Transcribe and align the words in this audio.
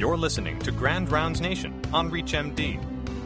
You're 0.00 0.16
listening 0.16 0.58
to 0.60 0.72
Grand 0.72 1.12
Rounds 1.12 1.42
Nation 1.42 1.78
on 1.92 2.10
ReachMD. 2.10 2.80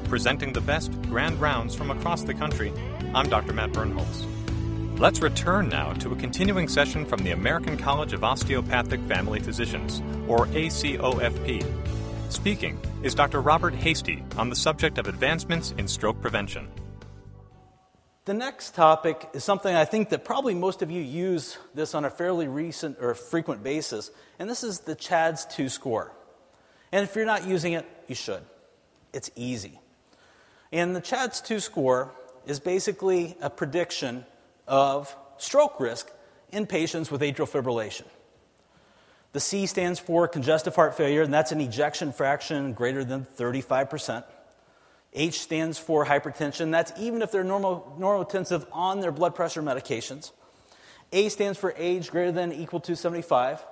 Presenting 0.09 0.53
the 0.53 0.61
best 0.61 0.91
Grand 1.03 1.41
Rounds 1.41 1.73
from 1.73 1.93
across 1.93 2.25
the 2.25 2.35
country, 2.35 2.73
I'm 3.15 3.29
Dr. 3.29 3.53
Matt 3.53 3.71
Birnholz. 3.71 4.27
Let's 4.99 5.21
return 5.21 5.69
now 5.69 5.93
to 5.93 6.11
a 6.11 6.17
continuing 6.17 6.67
session 6.67 7.07
from 7.07 7.23
the 7.23 7.31
American 7.31 7.77
College 7.77 8.13
of 8.13 8.25
Osteopathic 8.25 8.99
Family 9.03 9.39
Physicians, 9.39 10.03
or 10.27 10.47
ACOFP. 10.47 11.65
Speaking 12.33 12.77
is 13.05 13.15
Dr. 13.15 13.41
Robert 13.41 13.75
Hastie 13.75 14.25
on 14.37 14.51
the 14.51 14.57
subject 14.57 14.99
of 14.99 15.07
advancements 15.07 15.73
in 15.79 15.87
stroke 15.87 16.21
prevention. 16.21 16.67
The 18.25 18.35
next 18.35 18.75
topic 18.75 19.31
is 19.33 19.45
something 19.45 19.73
I 19.73 19.85
think 19.85 20.09
that 20.09 20.25
probably 20.25 20.55
most 20.57 20.83
of 20.83 20.91
you 20.91 21.03
use 21.03 21.57
this 21.73 21.95
on 21.95 22.05
a 22.05 22.11
fairly 22.11 22.49
recent 22.49 22.97
or 23.01 23.15
frequent 23.15 23.63
basis, 23.63 24.11
and 24.41 24.51
this 24.51 24.65
is 24.65 24.81
the 24.81 24.97
CHADS 24.97 25.47
2 25.55 25.69
score. 25.69 26.11
And 26.95 27.03
if 27.03 27.17
you're 27.17 27.27
not 27.27 27.45
using 27.45 27.73
it, 27.73 27.85
you 28.07 28.15
should. 28.15 28.43
It's 29.13 29.29
easy. 29.35 29.81
And 30.71 30.95
the 30.95 31.01
CHADS 31.01 31.41
2 31.41 31.59
score 31.59 32.13
is 32.47 32.61
basically 32.61 33.37
a 33.41 33.51
prediction 33.51 34.25
of 34.69 35.15
stroke 35.37 35.81
risk 35.81 36.09
in 36.53 36.67
patients 36.67 37.11
with 37.11 37.21
atrial 37.21 37.51
fibrillation. 37.51 38.05
The 39.33 39.41
C 39.41 39.67
stands 39.67 39.99
for 39.99 40.29
congestive 40.29 40.77
heart 40.77 40.97
failure, 40.97 41.23
and 41.23 41.35
that's 41.35 41.51
an 41.51 41.61
ejection 41.61 42.13
fraction 42.13 42.75
greater 42.75 43.03
than 43.03 43.25
35%. 43.25 44.23
H 45.15 45.41
stands 45.41 45.81
for 45.81 46.07
hypertension. 46.07 46.71
That's 46.71 46.93
even 46.97 47.23
if 47.23 47.33
they're 47.33 47.43
normal, 47.43 47.97
normotensive 47.99 48.69
on 48.71 49.01
their 49.01 49.11
blood 49.11 49.35
pressure 49.35 49.65
medications. 49.65 50.31
A 51.13 51.29
stands 51.29 51.59
for 51.59 51.75
age 51.77 52.13
greater 52.13 52.31
than 52.31 52.53
equal 52.53 52.79
to 52.79 52.95
75. 52.95 53.67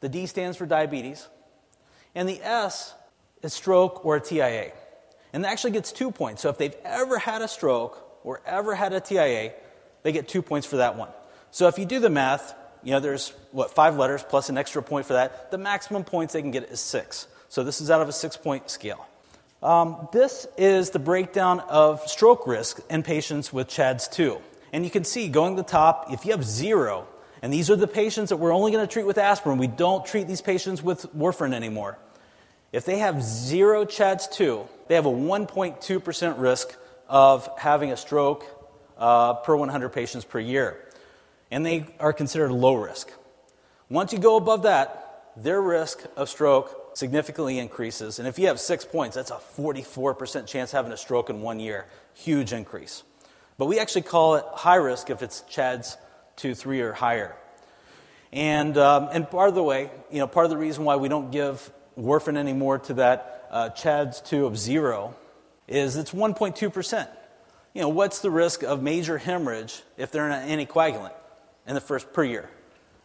The 0.00 0.08
D 0.08 0.26
stands 0.26 0.56
for 0.56 0.66
diabetes. 0.66 1.28
And 2.14 2.28
the 2.28 2.40
S 2.42 2.94
is 3.42 3.52
stroke 3.52 4.04
or 4.04 4.16
a 4.16 4.20
TIA. 4.20 4.72
And 5.32 5.44
that 5.44 5.52
actually 5.52 5.72
gets 5.72 5.92
two 5.92 6.10
points. 6.10 6.42
So 6.42 6.50
if 6.50 6.58
they've 6.58 6.76
ever 6.84 7.18
had 7.18 7.42
a 7.42 7.48
stroke 7.48 8.20
or 8.22 8.40
ever 8.44 8.74
had 8.74 8.92
a 8.92 9.00
TIA, 9.00 9.52
they 10.02 10.12
get 10.12 10.28
two 10.28 10.42
points 10.42 10.66
for 10.66 10.76
that 10.76 10.96
one. 10.96 11.08
So 11.50 11.68
if 11.68 11.78
you 11.78 11.86
do 11.86 12.00
the 12.00 12.10
math, 12.10 12.54
you 12.82 12.90
know, 12.92 13.00
there's 13.00 13.32
what, 13.50 13.70
five 13.70 13.96
letters 13.96 14.24
plus 14.28 14.48
an 14.48 14.58
extra 14.58 14.82
point 14.82 15.06
for 15.06 15.14
that. 15.14 15.50
The 15.50 15.58
maximum 15.58 16.04
points 16.04 16.32
they 16.32 16.42
can 16.42 16.50
get 16.50 16.64
is 16.64 16.80
six. 16.80 17.26
So 17.48 17.64
this 17.64 17.80
is 17.80 17.90
out 17.90 18.00
of 18.00 18.08
a 18.08 18.12
six 18.12 18.36
point 18.36 18.70
scale. 18.70 19.06
Um, 19.62 20.08
this 20.12 20.46
is 20.58 20.90
the 20.90 20.98
breakdown 20.98 21.60
of 21.60 22.00
stroke 22.08 22.46
risk 22.46 22.80
in 22.90 23.02
patients 23.02 23.52
with 23.52 23.68
CHADS 23.68 24.08
2. 24.08 24.40
And 24.72 24.84
you 24.84 24.90
can 24.90 25.04
see 25.04 25.28
going 25.28 25.54
to 25.56 25.62
the 25.62 25.68
top, 25.68 26.06
if 26.10 26.24
you 26.24 26.32
have 26.32 26.44
zero, 26.44 27.06
and 27.42 27.52
these 27.52 27.70
are 27.70 27.76
the 27.76 27.88
patients 27.88 28.28
that 28.28 28.36
we're 28.36 28.54
only 28.54 28.70
going 28.70 28.86
to 28.86 28.92
treat 28.92 29.04
with 29.04 29.18
aspirin, 29.18 29.58
we 29.58 29.66
don't 29.66 30.06
treat 30.06 30.28
these 30.28 30.40
patients 30.40 30.80
with 30.80 31.04
warfarin 31.14 31.52
anymore. 31.52 31.98
If 32.70 32.84
they 32.86 32.98
have 32.98 33.22
zero 33.22 33.84
CHADS 33.84 34.28
2, 34.28 34.66
they 34.86 34.94
have 34.94 35.06
a 35.06 35.10
1.2% 35.10 36.40
risk 36.40 36.74
of 37.08 37.48
having 37.58 37.92
a 37.92 37.96
stroke 37.96 38.46
uh, 38.96 39.34
per 39.34 39.56
100 39.56 39.90
patients 39.90 40.24
per 40.24 40.38
year. 40.38 40.78
And 41.50 41.66
they 41.66 41.84
are 42.00 42.12
considered 42.12 42.52
low 42.52 42.74
risk. 42.74 43.10
Once 43.90 44.12
you 44.12 44.18
go 44.18 44.36
above 44.36 44.62
that, 44.62 45.32
their 45.36 45.60
risk 45.60 46.04
of 46.16 46.28
stroke 46.30 46.96
significantly 46.96 47.58
increases. 47.58 48.18
And 48.18 48.28
if 48.28 48.38
you 48.38 48.46
have 48.46 48.60
six 48.60 48.84
points, 48.84 49.16
that's 49.16 49.30
a 49.30 49.40
44% 49.58 50.46
chance 50.46 50.70
of 50.70 50.76
having 50.76 50.92
a 50.92 50.96
stroke 50.96 51.28
in 51.28 51.42
one 51.42 51.60
year. 51.60 51.86
Huge 52.14 52.52
increase. 52.52 53.02
But 53.58 53.66
we 53.66 53.78
actually 53.78 54.02
call 54.02 54.36
it 54.36 54.44
high 54.54 54.76
risk 54.76 55.10
if 55.10 55.22
it's 55.22 55.42
CHADS 55.42 55.96
2, 56.42 56.54
3 56.54 56.80
or 56.80 56.92
higher. 56.92 57.34
And, 58.32 58.76
um, 58.76 59.08
and 59.12 59.30
part 59.30 59.48
of 59.48 59.54
the 59.54 59.62
way, 59.62 59.90
you 60.10 60.18
know, 60.18 60.26
part 60.26 60.44
of 60.44 60.50
the 60.50 60.56
reason 60.56 60.84
why 60.84 60.96
we 60.96 61.08
don't 61.08 61.30
give 61.30 61.70
warfarin 61.98 62.36
anymore 62.36 62.78
to 62.80 62.94
that 62.94 63.46
uh, 63.50 63.68
CHADS 63.70 64.20
2 64.22 64.46
of 64.46 64.58
zero 64.58 65.14
is 65.68 65.96
it's 65.96 66.10
1.2%. 66.10 67.08
You 67.74 67.80
know, 67.80 67.88
what's 67.88 68.18
the 68.18 68.30
risk 68.30 68.62
of 68.62 68.82
major 68.82 69.18
hemorrhage 69.18 69.82
if 69.96 70.10
they're 70.10 70.26
in 70.26 70.32
an 70.32 70.66
anticoagulant 70.66 71.12
in 71.66 71.74
the 71.74 71.80
first 71.80 72.12
per 72.12 72.24
year? 72.24 72.50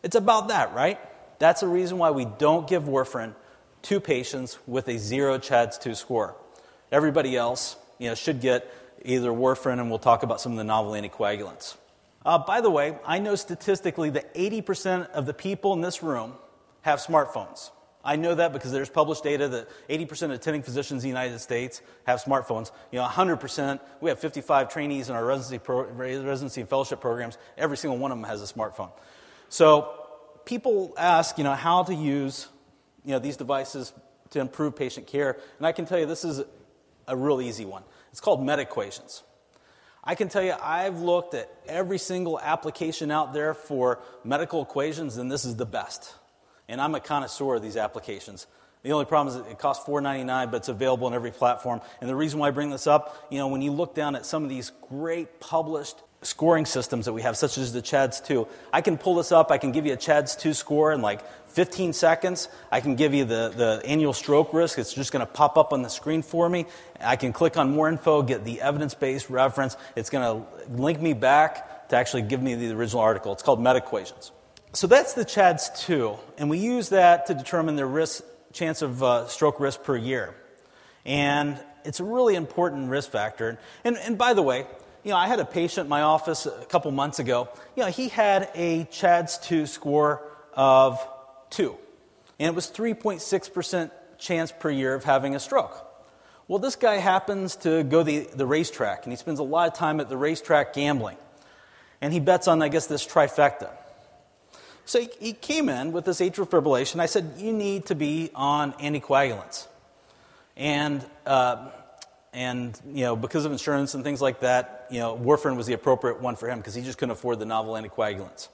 It's 0.01 0.15
about 0.15 0.47
that, 0.47 0.73
right? 0.73 0.99
That's 1.39 1.61
the 1.61 1.67
reason 1.67 1.97
why 1.97 2.11
we 2.11 2.25
don't 2.25 2.67
give 2.67 2.83
warfarin 2.83 3.35
to 3.83 3.99
patients 3.99 4.57
with 4.65 4.87
a 4.87 4.97
zero 4.97 5.37
CHADS 5.37 5.77
2 5.77 5.93
score. 5.93 6.35
Everybody 6.91 7.35
else 7.35 7.75
you 7.99 8.09
know, 8.09 8.15
should 8.15 8.41
get 8.41 8.73
either 9.03 9.29
warfarin, 9.29 9.79
and 9.79 9.89
we'll 9.89 9.99
talk 9.99 10.23
about 10.23 10.41
some 10.41 10.53
of 10.53 10.57
the 10.57 10.63
novel 10.63 10.93
anticoagulants. 10.93 11.75
Uh, 12.27 12.37
by 12.37 12.59
the 12.59 12.69
way, 12.69 12.93
I 13.05 13.19
know 13.19 13.35
statistically 13.35 14.09
that 14.09 14.35
80% 14.35 15.11
of 15.11 15.25
the 15.25 15.33
people 15.33 15.71
in 15.71 15.79
this 15.79 16.03
room 16.03 16.33
have 16.81 16.99
smartphones. 16.99 17.71
I 18.03 18.17
know 18.17 18.35
that 18.35 18.51
because 18.51 18.73
there's 18.73 18.89
published 18.89 19.23
data 19.23 19.47
that 19.47 19.69
80% 19.89 20.23
of 20.23 20.31
attending 20.31 20.61
physicians 20.61 21.05
in 21.05 21.09
the 21.09 21.17
United 21.17 21.39
States 21.39 21.81
have 22.05 22.21
smartphones. 22.21 22.71
You 22.91 22.99
know, 22.99 23.05
100%, 23.05 23.79
we 24.01 24.09
have 24.09 24.19
55 24.19 24.67
trainees 24.67 25.09
in 25.09 25.15
our 25.15 25.23
residency, 25.23 25.57
pro, 25.57 25.83
residency 25.83 26.59
and 26.59 26.69
fellowship 26.69 26.99
programs. 26.99 27.37
Every 27.57 27.77
single 27.77 27.97
one 27.97 28.11
of 28.11 28.17
them 28.17 28.25
has 28.25 28.43
a 28.43 28.53
smartphone. 28.53 28.91
So 29.47 30.05
people 30.43 30.95
ask, 30.97 31.37
you 31.37 31.45
know, 31.45 31.55
how 31.55 31.83
to 31.83 31.95
use 31.95 32.49
you 33.05 33.13
know, 33.13 33.19
these 33.19 33.37
devices 33.37 33.93
to 34.31 34.41
improve 34.41 34.75
patient 34.75 35.07
care. 35.07 35.37
And 35.59 35.65
I 35.65 35.71
can 35.71 35.85
tell 35.85 35.97
you 35.97 36.05
this 36.05 36.25
is 36.25 36.43
a 37.07 37.15
real 37.15 37.39
easy 37.39 37.63
one. 37.63 37.83
It's 38.11 38.19
called 38.19 38.41
MedEquations. 38.41 39.21
I 40.07 40.15
can 40.15 40.29
tell 40.29 40.41
you 40.41 40.53
I've 40.63 41.01
looked 41.01 41.33
at 41.33 41.51
every 41.67 41.97
single 41.97 42.39
application 42.39 43.11
out 43.11 43.33
there 43.33 43.53
for 43.53 43.99
medical 44.23 44.61
equations, 44.63 45.17
and 45.17 45.29
this 45.29 45.43
is 45.43 45.57
the 45.57 45.65
best. 45.65 46.13
And 46.69 46.79
I'm 46.79 46.95
a 46.95 47.01
connoisseur 47.01 47.55
of 47.55 47.61
these 47.61 47.75
applications. 47.75 48.47
The 48.83 48.93
only 48.93 49.03
problem 49.03 49.35
is 49.35 49.51
it 49.51 49.59
costs 49.59 49.85
$4.99, 49.85 50.49
but 50.49 50.57
it's 50.57 50.69
available 50.69 51.07
on 51.07 51.13
every 51.13 51.31
platform. 51.31 51.81
And 51.99 52.09
the 52.09 52.15
reason 52.15 52.39
why 52.39 52.47
I 52.47 52.51
bring 52.51 52.69
this 52.69 52.87
up, 52.87 53.27
you 53.29 53.37
know, 53.37 53.49
when 53.49 53.61
you 53.61 53.71
look 53.71 53.95
down 53.95 54.15
at 54.15 54.25
some 54.25 54.43
of 54.43 54.49
these 54.49 54.71
great 54.87 55.41
published 55.41 55.97
scoring 56.27 56.65
systems 56.65 57.05
that 57.05 57.13
we 57.13 57.21
have, 57.21 57.37
such 57.37 57.57
as 57.57 57.73
the 57.73 57.81
CHADS 57.81 58.21
2. 58.21 58.47
I 58.73 58.81
can 58.81 58.97
pull 58.97 59.15
this 59.15 59.31
up, 59.31 59.51
I 59.51 59.57
can 59.57 59.71
give 59.71 59.85
you 59.85 59.93
a 59.93 59.97
CHADS 59.97 60.35
2 60.35 60.53
score 60.53 60.91
in 60.91 61.01
like 61.01 61.21
15 61.49 61.93
seconds. 61.93 62.49
I 62.71 62.81
can 62.81 62.95
give 62.95 63.13
you 63.13 63.25
the, 63.25 63.51
the 63.55 63.81
annual 63.85 64.13
stroke 64.13 64.53
risk. 64.53 64.77
It's 64.77 64.93
just 64.93 65.11
going 65.11 65.25
to 65.25 65.31
pop 65.31 65.57
up 65.57 65.73
on 65.73 65.81
the 65.81 65.89
screen 65.89 66.21
for 66.21 66.47
me. 66.47 66.65
I 66.99 67.15
can 67.15 67.33
click 67.33 67.57
on 67.57 67.73
more 67.73 67.89
info, 67.89 68.21
get 68.21 68.43
the 68.43 68.61
evidence 68.61 68.93
based 68.93 69.29
reference. 69.29 69.77
It's 69.95 70.09
going 70.09 70.23
to 70.23 70.71
link 70.71 71.01
me 71.01 71.13
back 71.13 71.89
to 71.89 71.95
actually 71.95 72.23
give 72.23 72.41
me 72.41 72.55
the 72.55 72.75
original 72.75 73.01
article. 73.01 73.31
It's 73.33 73.43
called 73.43 73.59
MedEquations. 73.59 74.31
So 74.73 74.85
that's 74.85 75.13
the 75.13 75.25
CHADS 75.25 75.85
2, 75.85 76.17
and 76.37 76.49
we 76.49 76.59
use 76.59 76.89
that 76.89 77.27
to 77.27 77.33
determine 77.33 77.77
the 77.77 77.85
risk, 77.85 78.23
chance 78.51 78.81
of 78.81 79.01
uh, 79.01 79.27
stroke 79.27 79.59
risk 79.59 79.81
per 79.83 79.95
year. 79.95 80.35
And 81.05 81.57
it's 81.85 82.01
a 82.01 82.03
really 82.03 82.35
important 82.35 82.89
risk 82.89 83.09
factor. 83.09 83.57
And, 83.83 83.97
and 83.97 84.17
by 84.17 84.33
the 84.33 84.43
way, 84.43 84.67
you 85.03 85.11
know, 85.11 85.17
I 85.17 85.27
had 85.27 85.39
a 85.39 85.45
patient 85.45 85.85
in 85.85 85.89
my 85.89 86.01
office 86.01 86.45
a 86.45 86.65
couple 86.65 86.91
months 86.91 87.19
ago. 87.19 87.49
You 87.75 87.83
know, 87.83 87.89
he 87.89 88.09
had 88.09 88.49
a 88.55 88.85
CHADS 88.85 89.37
2 89.39 89.65
score 89.65 90.21
of 90.53 91.05
2, 91.51 91.75
and 92.39 92.47
it 92.47 92.55
was 92.55 92.69
3.6% 92.69 93.91
chance 94.17 94.51
per 94.51 94.69
year 94.69 94.93
of 94.93 95.03
having 95.03 95.35
a 95.35 95.39
stroke. 95.39 95.83
Well, 96.47 96.59
this 96.59 96.75
guy 96.75 96.95
happens 96.95 97.57
to 97.57 97.83
go 97.83 98.03
the, 98.03 98.27
the 98.33 98.45
racetrack, 98.45 99.03
and 99.03 99.11
he 99.11 99.17
spends 99.17 99.39
a 99.39 99.43
lot 99.43 99.67
of 99.67 99.73
time 99.73 99.99
at 99.99 100.09
the 100.09 100.17
racetrack 100.17 100.73
gambling. 100.73 101.17
And 101.99 102.13
he 102.13 102.19
bets 102.19 102.47
on, 102.47 102.61
I 102.61 102.69
guess, 102.69 102.87
this 102.87 103.05
trifecta. 103.05 103.69
So 104.85 105.01
he, 105.01 105.09
he 105.19 105.33
came 105.33 105.67
in 105.67 105.91
with 105.91 106.05
this 106.05 106.21
atrial 106.21 106.47
fibrillation. 106.47 107.01
I 107.01 107.07
said, 107.07 107.33
You 107.37 107.51
need 107.51 107.87
to 107.87 107.95
be 107.95 108.31
on 108.33 108.73
anticoagulants. 108.73 109.67
And 110.55 111.05
uh, 111.25 111.69
and 112.33 112.79
you 112.87 113.03
know 113.03 113.15
because 113.15 113.45
of 113.45 113.51
insurance 113.51 113.93
and 113.93 114.03
things 114.03 114.21
like 114.21 114.41
that, 114.41 114.87
you 114.89 114.99
know 114.99 115.17
warfarin 115.17 115.57
was 115.57 115.67
the 115.67 115.73
appropriate 115.73 116.21
one 116.21 116.35
for 116.35 116.49
him 116.49 116.59
because 116.59 116.75
he 116.75 116.81
just 116.81 116.97
couldn't 116.97 117.11
afford 117.11 117.39
the 117.39 117.45
novel 117.45 117.73
anticoagulants. 117.73 118.49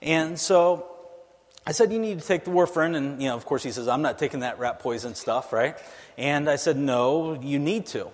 And 0.00 0.38
so 0.38 0.88
I 1.66 1.72
said, 1.72 1.92
"You 1.92 1.98
need 1.98 2.20
to 2.20 2.26
take 2.26 2.44
the 2.44 2.50
warfarin," 2.50 2.96
and 2.96 3.22
you 3.22 3.28
know, 3.28 3.36
of 3.36 3.44
course, 3.44 3.62
he 3.62 3.70
says, 3.70 3.86
"I'm 3.88 4.02
not 4.02 4.18
taking 4.18 4.40
that 4.40 4.58
rat 4.58 4.80
poison 4.80 5.14
stuff, 5.14 5.52
right?" 5.52 5.78
And 6.18 6.50
I 6.50 6.56
said, 6.56 6.76
"No, 6.76 7.34
you 7.34 7.58
need 7.58 7.86
to." 7.88 8.08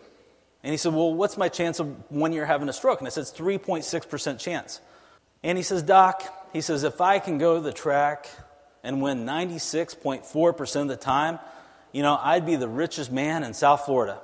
And 0.63 0.73
he 0.73 0.77
said, 0.77 0.93
"Well, 0.93 1.15
what's 1.15 1.37
my 1.39 1.49
chance 1.49 1.81
of 1.81 2.11
one 2.11 2.33
year 2.33 2.45
having 2.45 2.69
a 2.69 2.73
stroke?" 2.73 2.99
And 2.99 3.07
I 3.07 3.11
said, 3.11 3.23
"It's 3.23 3.31
3.6 3.31 4.05
percent 4.07 4.39
chance." 4.39 4.81
And 5.43 5.57
he 5.57 5.65
says, 5.65 5.83
"Doc," 5.83 6.23
he 6.53 6.61
says, 6.61 6.85
"if 6.85 7.01
I 7.01 7.21
can 7.21 7.39
go 7.39 7.55
to 7.57 7.61
the 7.61 7.73
track 7.73 8.29
and 8.83 9.01
win 9.01 9.25
96.4 9.25 10.53
percent 10.53 10.91
of 10.91 10.99
the 10.99 11.03
time." 11.03 11.39
You 11.93 12.03
know, 12.03 12.19
I'd 12.23 12.45
be 12.45 12.57
the 12.57 12.69
richest 12.69 13.11
man 13.11 13.45
in 13.45 13.55
South 13.55 13.87
Florida. 13.87 14.21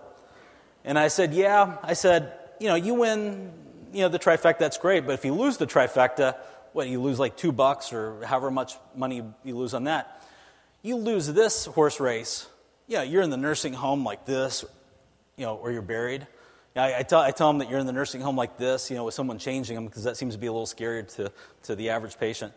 And 0.84 0.98
I 0.98 1.08
said, 1.08 1.34
Yeah. 1.34 1.76
I 1.82 1.94
said, 1.94 2.32
You 2.60 2.68
know, 2.68 2.74
you 2.74 2.94
win, 2.94 3.52
you 3.92 4.02
know, 4.02 4.08
the 4.08 4.18
trifecta, 4.18 4.58
that's 4.58 4.78
great. 4.78 5.06
But 5.06 5.12
if 5.12 5.24
you 5.24 5.34
lose 5.34 5.56
the 5.56 5.66
trifecta, 5.66 6.36
what, 6.72 6.88
you 6.88 7.00
lose 7.00 7.18
like 7.18 7.36
two 7.36 7.52
bucks 7.52 7.92
or 7.92 8.24
however 8.24 8.50
much 8.50 8.74
money 8.96 9.22
you 9.44 9.56
lose 9.56 9.74
on 9.74 9.84
that. 9.84 10.22
You 10.82 10.96
lose 10.96 11.32
this 11.32 11.64
horse 11.64 12.00
race, 12.00 12.46
yeah, 12.86 13.02
you're 13.02 13.22
in 13.22 13.30
the 13.30 13.36
nursing 13.36 13.72
home 13.72 14.04
like 14.04 14.26
this, 14.26 14.64
you 15.36 15.46
know, 15.46 15.54
or 15.54 15.72
you're 15.72 15.82
buried. 15.82 16.26
I, 16.76 16.98
I, 16.98 17.02
tell, 17.04 17.20
I 17.20 17.30
tell 17.30 17.48
them 17.48 17.58
that 17.58 17.70
you're 17.70 17.78
in 17.78 17.86
the 17.86 17.92
nursing 17.92 18.20
home 18.20 18.36
like 18.36 18.58
this, 18.58 18.90
you 18.90 18.96
know, 18.96 19.04
with 19.04 19.14
someone 19.14 19.38
changing 19.38 19.76
them, 19.76 19.86
because 19.86 20.02
that 20.04 20.16
seems 20.16 20.34
to 20.34 20.40
be 20.40 20.48
a 20.48 20.52
little 20.52 20.66
scarier 20.66 21.06
to, 21.14 21.30
to 21.62 21.76
the 21.76 21.90
average 21.90 22.18
patient. 22.18 22.52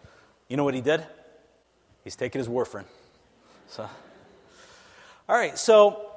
You 0.50 0.58
know 0.58 0.64
what 0.64 0.74
he 0.74 0.82
did? 0.82 1.06
He's 2.04 2.16
taking 2.16 2.40
his 2.40 2.48
warfarin. 2.48 2.86
So, 3.70 3.88
All 5.30 5.36
right, 5.36 5.58
so 5.58 6.10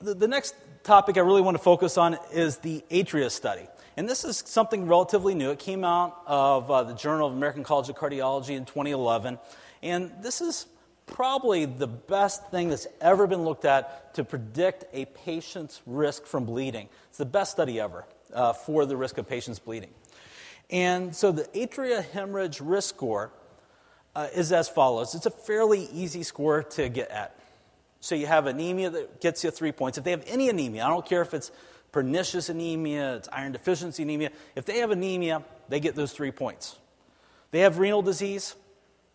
the, 0.00 0.14
the 0.14 0.28
next 0.28 0.54
topic 0.82 1.16
I 1.16 1.20
really 1.20 1.42
want 1.42 1.56
to 1.56 1.62
focus 1.62 1.96
on 1.96 2.18
is 2.32 2.58
the 2.58 2.84
Atria 2.90 3.30
study. 3.30 3.66
And 3.96 4.08
this 4.08 4.24
is 4.24 4.42
something 4.46 4.86
relatively 4.86 5.34
new. 5.34 5.50
It 5.50 5.58
came 5.58 5.84
out 5.84 6.22
of 6.26 6.70
uh, 6.70 6.82
the 6.84 6.94
Journal 6.94 7.28
of 7.28 7.34
American 7.34 7.62
College 7.62 7.88
of 7.88 7.96
Cardiology 7.96 8.56
in 8.56 8.64
2011. 8.64 9.38
And 9.82 10.12
this 10.20 10.40
is 10.40 10.66
probably 11.06 11.66
the 11.66 11.86
best 11.86 12.50
thing 12.50 12.70
that's 12.70 12.86
ever 13.00 13.26
been 13.26 13.44
looked 13.44 13.64
at 13.64 14.14
to 14.14 14.24
predict 14.24 14.84
a 14.92 15.04
patient's 15.04 15.82
risk 15.86 16.24
from 16.24 16.46
bleeding. 16.46 16.88
It's 17.08 17.18
the 17.18 17.26
best 17.26 17.52
study 17.52 17.78
ever 17.78 18.04
uh, 18.32 18.52
for 18.52 18.86
the 18.86 18.96
risk 18.96 19.18
of 19.18 19.28
patients 19.28 19.58
bleeding. 19.58 19.90
And 20.70 21.14
so 21.14 21.32
the 21.32 21.44
atria 21.54 22.04
hemorrhage 22.10 22.60
risk 22.60 22.94
score 22.94 23.30
uh, 24.14 24.28
is 24.34 24.52
as 24.52 24.68
follows 24.68 25.14
it's 25.14 25.26
a 25.26 25.30
fairly 25.30 25.88
easy 25.92 26.22
score 26.22 26.62
to 26.62 26.88
get 26.88 27.10
at. 27.10 27.38
So 28.02 28.16
you 28.16 28.26
have 28.26 28.46
anemia 28.46 28.90
that 28.90 29.20
gets 29.20 29.44
you 29.44 29.52
three 29.52 29.70
points. 29.70 29.96
If 29.96 30.02
they 30.02 30.10
have 30.10 30.24
any 30.26 30.48
anemia, 30.48 30.84
I 30.84 30.88
don't 30.88 31.06
care 31.06 31.22
if 31.22 31.32
it's 31.32 31.52
pernicious 31.92 32.48
anemia, 32.48 33.14
it's 33.14 33.28
iron 33.32 33.52
deficiency 33.52 34.02
anemia, 34.02 34.30
if 34.56 34.64
they 34.64 34.78
have 34.78 34.90
anemia, 34.90 35.44
they 35.68 35.78
get 35.78 35.94
those 35.94 36.12
three 36.12 36.32
points. 36.32 36.76
They 37.52 37.60
have 37.60 37.78
renal 37.78 38.02
disease, 38.02 38.56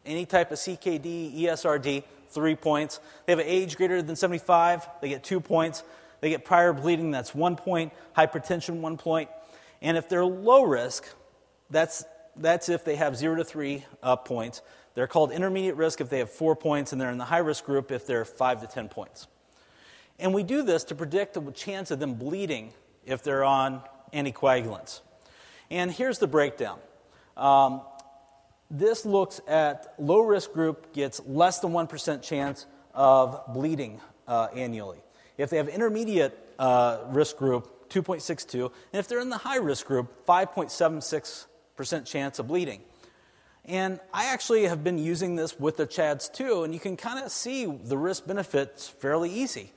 any 0.05 0.25
type 0.25 0.51
of 0.51 0.57
CKD, 0.57 1.37
ESRD, 1.41 2.05
three 2.29 2.55
points. 2.55 3.01
They 3.25 3.33
have 3.33 3.39
an 3.39 3.45
age 3.45 3.75
greater 3.75 4.01
than 4.01 4.15
75, 4.15 4.87
they 5.01 5.09
get 5.09 5.21
two 5.21 5.41
points. 5.41 5.83
They 6.21 6.29
get 6.29 6.45
prior 6.45 6.73
bleeding, 6.73 7.11
that's 7.11 7.35
one 7.35 7.57
point. 7.57 7.93
Hypertension, 8.17 8.79
one 8.79 8.97
point. 8.97 9.29
And 9.81 9.97
if 9.97 10.09
they're 10.09 10.25
low 10.25 10.63
risk, 10.63 11.07
that's, 11.69 12.05
that's 12.39 12.69
if 12.69 12.85
they 12.85 12.95
have 12.95 13.15
zero 13.15 13.35
to 13.35 13.43
three 13.43 13.85
uh, 14.01 14.15
points. 14.15 14.61
They're 14.93 15.07
called 15.07 15.31
intermediate 15.31 15.75
risk 15.75 16.01
if 16.01 16.09
they 16.09 16.19
have 16.19 16.31
four 16.31 16.55
points, 16.55 16.91
and 16.91 16.99
they're 16.99 17.11
in 17.11 17.17
the 17.17 17.25
high 17.25 17.37
risk 17.37 17.65
group 17.65 17.91
if 17.91 18.07
they're 18.07 18.25
five 18.25 18.61
to 18.61 18.67
10 18.67 18.89
points. 18.89 19.27
And 20.19 20.33
we 20.33 20.43
do 20.43 20.63
this 20.63 20.83
to 20.85 20.95
predict 20.95 21.35
the 21.35 21.51
chance 21.51 21.91
of 21.91 21.99
them 21.99 22.15
bleeding 22.15 22.73
if 23.05 23.21
they're 23.21 23.43
on 23.43 23.81
anticoagulants. 24.13 25.01
And 25.69 25.91
here's 25.91 26.17
the 26.17 26.27
breakdown. 26.27 26.79
Um, 27.35 27.81
this 28.71 29.05
looks 29.05 29.39
at 29.47 29.93
low 29.97 30.21
risk 30.21 30.51
group 30.53 30.93
gets 30.93 31.21
less 31.25 31.59
than 31.59 31.71
1% 31.71 32.21
chance 32.21 32.65
of 32.93 33.41
bleeding 33.53 34.01
uh, 34.27 34.47
annually. 34.55 34.99
If 35.37 35.49
they 35.49 35.57
have 35.57 35.69
intermediate 35.69 36.37
uh, 36.57 36.99
risk 37.09 37.37
group, 37.37 37.89
2.62, 37.89 38.65
and 38.65 38.99
if 38.99 39.07
they're 39.07 39.19
in 39.19 39.29
the 39.29 39.37
high 39.37 39.57
risk 39.57 39.85
group, 39.85 40.25
5.76% 40.25 41.45
chance 41.83 42.39
of 42.39 42.47
bleeding. 42.47 42.81
And 43.65 43.99
I 44.13 44.27
actually 44.27 44.63
have 44.63 44.83
been 44.83 44.97
using 44.97 45.35
this 45.35 45.59
with 45.59 45.75
the 45.75 45.85
CHADS 45.85 46.29
2, 46.29 46.63
and 46.63 46.73
you 46.73 46.79
can 46.79 46.95
kind 46.95 47.23
of 47.23 47.31
see 47.31 47.65
the 47.65 47.97
risk 47.97 48.25
benefits 48.25 48.87
fairly 48.87 49.29
easy. 49.29 49.71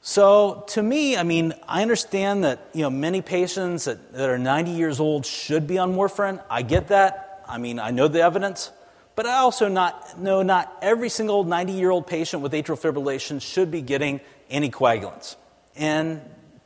So 0.00 0.64
to 0.68 0.82
me, 0.82 1.16
I 1.16 1.22
mean, 1.22 1.54
I 1.66 1.82
understand 1.82 2.44
that 2.44 2.68
you 2.72 2.82
know 2.82 2.90
many 2.90 3.22
patients 3.22 3.84
that, 3.84 4.12
that 4.12 4.28
are 4.28 4.38
90 4.38 4.72
years 4.72 5.00
old 5.00 5.26
should 5.26 5.66
be 5.66 5.78
on 5.78 5.94
warfarin. 5.94 6.42
I 6.50 6.62
get 6.62 6.88
that. 6.88 7.44
I 7.48 7.58
mean, 7.58 7.78
I 7.78 7.90
know 7.90 8.08
the 8.08 8.22
evidence, 8.22 8.70
but 9.14 9.26
I 9.26 9.38
also 9.38 9.68
not, 9.68 10.18
know 10.20 10.42
not 10.42 10.76
every 10.82 11.08
single 11.08 11.44
90 11.44 11.72
year 11.72 11.90
old 11.90 12.06
patient 12.06 12.42
with 12.42 12.52
atrial 12.52 12.78
fibrillation 12.78 13.40
should 13.40 13.70
be 13.70 13.82
getting 13.82 14.20
anticoagulants. 14.50 15.36
And 15.76 16.20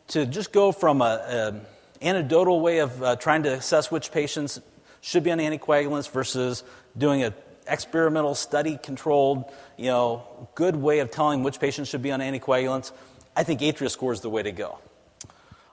to 0.08 0.26
just 0.26 0.52
go 0.52 0.72
from 0.72 1.00
an 1.02 1.62
anecdotal 2.00 2.60
way 2.60 2.78
of 2.78 3.02
uh, 3.02 3.16
trying 3.16 3.44
to 3.44 3.52
assess 3.52 3.90
which 3.90 4.12
patients 4.12 4.60
should 5.02 5.22
be 5.22 5.30
on 5.30 5.38
anticoagulants 5.38 6.10
versus 6.10 6.64
doing 6.96 7.22
an 7.22 7.34
experimental 7.66 8.34
study 8.34 8.78
controlled, 8.82 9.44
you 9.76 9.86
know, 9.86 10.48
good 10.54 10.76
way 10.76 11.00
of 11.00 11.10
telling 11.10 11.42
which 11.42 11.60
patients 11.60 11.90
should 11.90 12.02
be 12.02 12.10
on 12.10 12.20
anticoagulants, 12.20 12.92
I 13.36 13.44
think 13.44 13.60
Atria 13.60 13.90
score 13.90 14.12
is 14.12 14.20
the 14.20 14.30
way 14.30 14.42
to 14.42 14.52
go. 14.52 14.78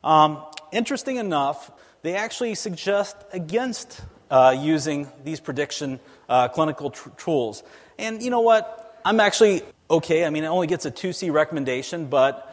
Um, 0.03 0.43
interesting 0.71 1.17
enough, 1.17 1.71
they 2.01 2.15
actually 2.15 2.55
suggest 2.55 3.15
against 3.31 4.01
uh, 4.31 4.55
using 4.57 5.11
these 5.23 5.39
prediction 5.39 5.99
uh, 6.27 6.47
clinical 6.47 6.91
tr- 6.91 7.09
tools. 7.17 7.63
And 7.97 8.21
you 8.21 8.29
know 8.29 8.41
what? 8.41 8.99
I'm 9.05 9.19
actually 9.19 9.63
okay. 9.89 10.25
I 10.25 10.29
mean, 10.29 10.43
it 10.43 10.47
only 10.47 10.67
gets 10.67 10.85
a 10.85 10.91
2C 10.91 11.31
recommendation, 11.31 12.05
but 12.07 12.45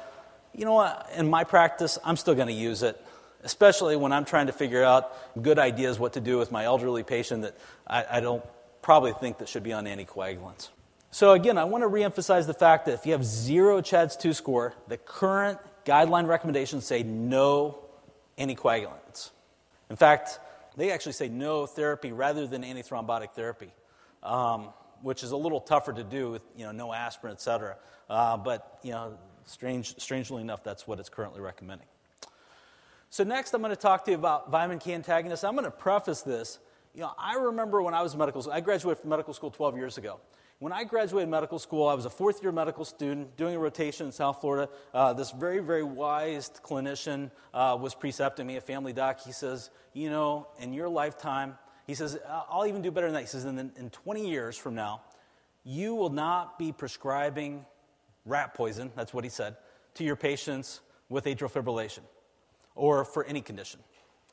you 0.55 0.65
know 0.65 0.75
what? 0.75 1.11
In 1.17 1.29
my 1.29 1.45
practice, 1.45 1.99
I'm 2.05 2.17
still 2.17 2.35
going 2.35 2.49
to 2.49 2.55
use 2.55 2.83
it, 2.83 3.01
especially 3.47 3.95
when 3.95 4.13
I'm 4.13 4.25
trying 4.25 4.49
to 4.49 4.53
figure 4.53 4.83
out 4.83 5.41
good 5.41 5.59
ideas 5.59 6.01
what 6.01 6.15
to 6.15 6.21
do 6.21 6.37
with 6.37 6.51
my 6.51 6.65
elderly 6.65 7.05
patient 7.05 7.43
that 7.43 7.57
I, 7.87 8.05
I 8.11 8.21
don't 8.21 8.45
probably 8.83 9.13
think 9.13 9.39
that 9.39 9.49
should 9.49 9.63
be 9.63 9.73
on 9.73 9.85
anticoagulants. 9.85 10.71
So 11.13 11.31
again, 11.31 11.57
I 11.57 11.63
want 11.65 11.85
to 11.85 11.89
reemphasize 11.89 12.47
the 12.47 12.55
fact 12.55 12.87
that 12.87 12.95
if 12.95 13.07
you 13.07 13.13
have 13.13 13.25
zero 13.25 13.81
CHADS 13.81 14.17
2 14.17 14.33
score, 14.33 14.75
the 14.89 14.97
current 14.97 15.61
guideline 15.85 16.27
recommendations 16.27 16.85
say 16.85 17.05
no 17.05 17.79
anticoagulants. 18.37 19.31
In 19.91 19.97
fact, 19.97 20.41
they 20.77 20.91
actually 20.91 21.13
say 21.13 21.29
no 21.29 21.67
therapy 21.67 22.11
rather 22.11 22.49
than 22.49 22.65
antithrombotic 22.65 23.31
therapy, 23.31 23.73
um, 24.25 24.71
which 25.03 25.23
is 25.23 25.31
a 25.31 25.37
little 25.37 25.61
tougher 25.61 25.93
to 25.93 26.03
do 26.03 26.33
with 26.33 26.43
you 26.57 26.65
know, 26.65 26.73
no 26.73 26.93
aspirin, 26.93 27.33
et 27.33 27.41
cetera. 27.41 27.77
Uh, 28.11 28.37
but 28.37 28.81
you 28.83 28.91
know, 28.91 29.17
strange, 29.45 29.97
strangely 30.01 30.43
enough, 30.43 30.65
that's 30.65 30.89
what 30.89 30.99
it's 30.99 31.09
currently 31.09 31.41
recommending. 31.41 31.87
So 33.17 33.25
next, 33.25 33.55
I'm 33.55 33.63
going 33.63 33.71
to 33.71 33.81
talk 33.81 34.05
to 34.05 34.11
you 34.11 34.17
about 34.19 34.51
vitamin 34.51 34.79
K 34.79 34.93
antagonists. 34.93 35.43
I'm 35.43 35.55
going 35.55 35.65
to 35.65 35.71
preface 35.71 36.21
this. 36.21 36.59
You 36.95 37.01
know, 37.01 37.13
I 37.19 37.37
remember 37.37 37.81
when 37.81 37.95
I 37.95 38.03
was 38.03 38.15
medical 38.15 38.43
school, 38.43 38.53
I 38.53 38.61
graduated 38.61 39.01
from 39.01 39.09
medical 39.09 39.33
school 39.33 39.51
12 39.51 39.75
years 39.79 39.97
ago. 39.97 40.21
When 40.59 40.71
I 40.71 40.85
graduated 40.85 41.31
medical 41.31 41.59
school, 41.59 41.89
I 41.89 41.95
was 41.95 42.05
a 42.05 42.11
fourth 42.11 42.43
year 42.43 42.53
medical 42.53 42.85
student 42.85 43.35
doing 43.39 43.57
a 43.57 43.59
rotation 43.59 44.05
in 44.05 44.13
South 44.13 44.43
Florida. 44.43 44.71
Uh, 44.93 45.15
this 45.15 45.31
very, 45.31 45.61
very 45.61 45.83
wise 45.83 46.51
clinician 46.63 47.31
uh, 47.55 47.79
was 47.81 47.95
precepting 47.95 48.47
me, 48.47 48.59
a 48.59 48.61
family 48.61 48.93
doc. 48.93 49.21
He 49.25 49.33
says, 49.33 49.71
You 49.95 50.11
know, 50.11 50.49
in 50.59 50.75
your 50.75 50.91
lifetime, 50.91 51.57
he 51.87 51.95
says, 51.95 52.19
I'll 52.51 52.67
even 52.67 52.83
do 52.83 52.91
better 52.91 53.07
than 53.07 53.15
that. 53.15 53.23
He 53.23 53.29
says, 53.29 53.47
In, 53.47 53.59
in 53.59 53.89
20 53.89 54.29
years 54.29 54.59
from 54.59 54.75
now, 54.75 55.01
you 55.65 55.95
will 55.95 56.11
not 56.11 56.59
be 56.59 56.71
prescribing 56.71 57.65
rat 58.27 58.53
poison, 58.53 58.93
that's 58.95 59.15
what 59.15 59.25
he 59.25 59.31
said, 59.31 59.57
to 59.95 60.05
your 60.05 60.17
patients 60.17 60.83
with 61.09 61.25
atrial 61.25 61.51
fibrillation 61.51 62.03
or 62.77 63.05
for 63.05 63.25
any 63.25 63.41
condition. 63.41 63.81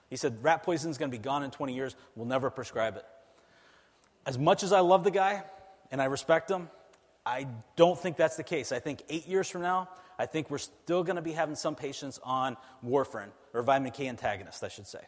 He 0.10 0.16
said, 0.16 0.44
Rat 0.44 0.62
poison 0.62 0.92
is 0.92 1.00
going 1.00 1.10
to 1.10 1.18
be 1.18 1.22
gone 1.22 1.42
in 1.44 1.50
20 1.50 1.74
years. 1.74 1.96
We'll 2.16 2.28
never 2.28 2.52
prescribe 2.52 2.98
it. 2.98 3.06
As 4.26 4.38
much 4.38 4.62
as 4.62 4.72
I 4.72 4.82
love 4.82 5.04
the 5.04 5.12
guy, 5.12 5.44
and 5.92 6.02
I 6.02 6.06
respect 6.06 6.50
him, 6.50 6.70
I 7.26 7.48
don't 7.76 7.98
think 7.98 8.18
that's 8.18 8.36
the 8.36 8.44
case. 8.44 8.72
I 8.72 8.80
think 8.80 9.04
eight 9.10 9.28
years 9.28 9.50
from 9.50 9.62
now, 9.62 9.90
I 10.20 10.26
think 10.26 10.50
we're 10.50 10.58
still 10.58 11.04
going 11.04 11.16
to 11.16 11.22
be 11.22 11.32
having 11.32 11.56
some 11.56 11.76
patients 11.76 12.20
on 12.24 12.58
warfarin, 12.86 13.30
or 13.54 13.62
vitamin 13.62 13.92
K 13.92 14.08
antagonist, 14.08 14.64
I 14.64 14.68
should 14.68 14.88
say. 14.88 15.00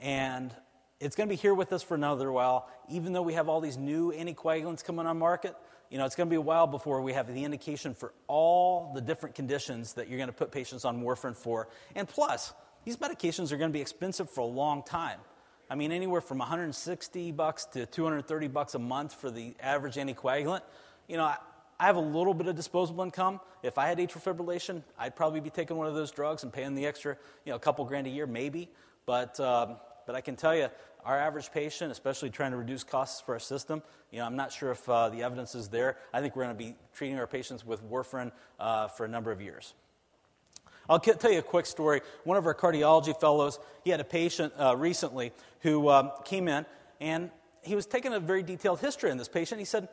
And 0.00 0.54
it's 1.00 1.16
going 1.16 1.28
to 1.28 1.32
be 1.32 1.36
here 1.36 1.54
with 1.54 1.72
us 1.72 1.82
for 1.82 1.94
another 1.94 2.32
while, 2.32 2.68
even 2.88 3.12
though 3.12 3.22
we 3.22 3.34
have 3.34 3.48
all 3.48 3.60
these 3.60 3.76
new 3.76 4.12
anticoagulants 4.12 4.84
coming 4.84 5.06
on 5.06 5.18
market. 5.18 5.56
You 5.90 5.98
know, 5.98 6.04
it's 6.04 6.16
going 6.16 6.28
to 6.28 6.30
be 6.30 6.36
a 6.36 6.40
while 6.40 6.66
before 6.66 7.00
we 7.00 7.12
have 7.12 7.32
the 7.32 7.44
indication 7.44 7.94
for 7.94 8.12
all 8.26 8.92
the 8.94 9.00
different 9.00 9.34
conditions 9.34 9.94
that 9.94 10.08
you're 10.08 10.18
going 10.18 10.28
to 10.28 10.34
put 10.34 10.50
patients 10.50 10.84
on 10.84 11.02
warfarin 11.02 11.36
for. 11.36 11.68
And 11.94 12.08
plus, 12.08 12.52
these 12.84 12.96
medications 12.96 13.52
are 13.52 13.56
going 13.56 13.70
to 13.70 13.76
be 13.76 13.80
expensive 13.80 14.28
for 14.30 14.40
a 14.40 14.46
long 14.46 14.82
time. 14.82 15.20
I 15.68 15.74
mean, 15.74 15.90
anywhere 15.90 16.20
from 16.20 16.38
160 16.38 17.32
bucks 17.32 17.64
to 17.66 17.86
230 17.86 18.48
bucks 18.48 18.74
a 18.74 18.78
month 18.78 19.14
for 19.14 19.30
the 19.30 19.54
average 19.60 19.96
anticoagulant. 19.96 20.62
You 21.08 21.16
know, 21.16 21.24
I, 21.24 21.38
have 21.78 21.96
a 21.96 22.00
little 22.00 22.34
bit 22.34 22.46
of 22.46 22.56
disposable 22.56 23.04
income. 23.04 23.40
If 23.62 23.76
I 23.76 23.86
had 23.86 23.98
atrial 23.98 24.22
fibrillation, 24.22 24.82
I'd 24.98 25.16
probably 25.16 25.40
be 25.40 25.50
taking 25.50 25.76
one 25.76 25.86
of 25.86 25.94
those 25.94 26.10
drugs 26.10 26.42
and 26.42 26.52
paying 26.52 26.74
the 26.74 26.86
extra, 26.86 27.16
you 27.44 27.50
know, 27.50 27.56
a 27.56 27.60
couple 27.60 27.84
grand 27.84 28.06
a 28.06 28.10
year, 28.10 28.26
maybe. 28.26 28.70
But, 29.04 29.38
um, 29.40 29.76
but 30.06 30.14
I 30.14 30.20
can 30.20 30.36
tell 30.36 30.56
you, 30.56 30.68
our 31.06 31.16
average 31.16 31.52
patient, 31.52 31.92
especially 31.92 32.30
trying 32.30 32.50
to 32.50 32.56
reduce 32.56 32.82
costs 32.82 33.20
for 33.20 33.34
our 33.34 33.38
system, 33.38 33.80
you 34.10 34.18
know, 34.18 34.26
I'm 34.26 34.34
not 34.34 34.52
sure 34.52 34.72
if 34.72 34.88
uh, 34.88 35.08
the 35.08 35.22
evidence 35.22 35.54
is 35.54 35.68
there. 35.68 35.96
I 36.12 36.20
think 36.20 36.34
we're 36.34 36.44
going 36.44 36.56
to 36.56 36.64
be 36.64 36.74
treating 36.94 37.16
our 37.18 37.28
patients 37.28 37.64
with 37.64 37.82
warfarin 37.88 38.32
uh, 38.58 38.88
for 38.88 39.06
a 39.06 39.08
number 39.08 39.30
of 39.30 39.40
years. 39.40 39.74
I'll 40.88 40.98
tell 40.98 41.32
you 41.32 41.38
a 41.38 41.42
quick 41.42 41.66
story. 41.66 42.00
One 42.24 42.36
of 42.36 42.46
our 42.46 42.54
cardiology 42.54 43.18
fellows, 43.18 43.58
he 43.84 43.90
had 43.90 44.00
a 44.00 44.04
patient 44.04 44.52
uh, 44.58 44.76
recently 44.76 45.32
who 45.60 45.88
um, 45.88 46.10
came 46.24 46.48
in 46.48 46.66
and 47.00 47.30
he 47.62 47.76
was 47.76 47.86
taking 47.86 48.12
a 48.12 48.20
very 48.20 48.42
detailed 48.42 48.80
history 48.80 49.10
on 49.10 49.16
this 49.16 49.28
patient. 49.28 49.60
He 49.60 49.64
said, 49.64 49.88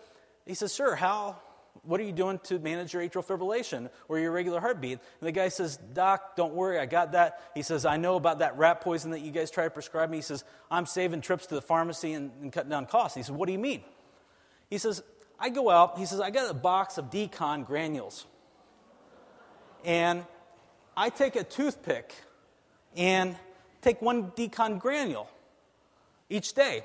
he 0.45 0.55
says, 0.55 0.73
Sir, 0.73 0.95
how, 0.95 1.37
what 1.81 1.99
are 1.99 2.03
you 2.03 2.11
doing 2.11 2.39
to 2.43 2.59
manage 2.59 2.93
your 2.93 3.01
atrial 3.01 3.25
fibrillation 3.25 3.89
or 4.07 4.19
your 4.19 4.31
irregular 4.31 4.61
heartbeat? 4.61 4.99
And 5.19 5.27
the 5.27 5.31
guy 5.31 5.49
says, 5.49 5.77
Doc, 5.93 6.35
don't 6.35 6.53
worry, 6.53 6.79
I 6.79 6.85
got 6.85 7.11
that. 7.13 7.41
He 7.55 7.61
says, 7.61 7.85
I 7.85 7.97
know 7.97 8.15
about 8.15 8.39
that 8.39 8.57
rat 8.57 8.81
poison 8.81 9.11
that 9.11 9.21
you 9.21 9.31
guys 9.31 9.51
try 9.51 9.65
to 9.65 9.69
prescribe 9.69 10.09
me. 10.09 10.17
He 10.17 10.21
says, 10.21 10.43
I'm 10.71 10.85
saving 10.85 11.21
trips 11.21 11.47
to 11.47 11.55
the 11.55 11.61
pharmacy 11.61 12.13
and, 12.13 12.31
and 12.41 12.53
cutting 12.53 12.69
down 12.69 12.85
costs. 12.85 13.17
He 13.17 13.23
says, 13.23 13.31
What 13.31 13.47
do 13.47 13.51
you 13.51 13.59
mean? 13.59 13.83
He 14.69 14.77
says, 14.77 15.03
I 15.39 15.49
go 15.49 15.69
out, 15.69 15.97
he 15.97 16.05
says, 16.05 16.21
I 16.21 16.29
got 16.29 16.49
a 16.49 16.53
box 16.53 16.97
of 16.97 17.09
D-Con 17.09 17.63
granules. 17.63 18.25
And 19.83 20.25
I 20.95 21.09
take 21.09 21.35
a 21.35 21.43
toothpick 21.43 22.13
and 22.95 23.35
take 23.81 24.01
one 24.01 24.31
D-Con 24.35 24.77
granule 24.77 25.29
each 26.29 26.53
day. 26.53 26.83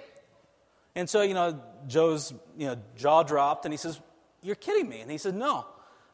And 0.96 1.08
so, 1.08 1.22
you 1.22 1.34
know, 1.34 1.62
Joe's, 1.86 2.32
you 2.56 2.66
know, 2.66 2.76
jaw 2.96 3.22
dropped 3.22 3.64
and 3.64 3.72
he 3.72 3.78
says, 3.78 4.00
You're 4.42 4.56
kidding 4.56 4.88
me. 4.88 5.00
And 5.00 5.10
he 5.10 5.18
said, 5.18 5.34
No. 5.34 5.66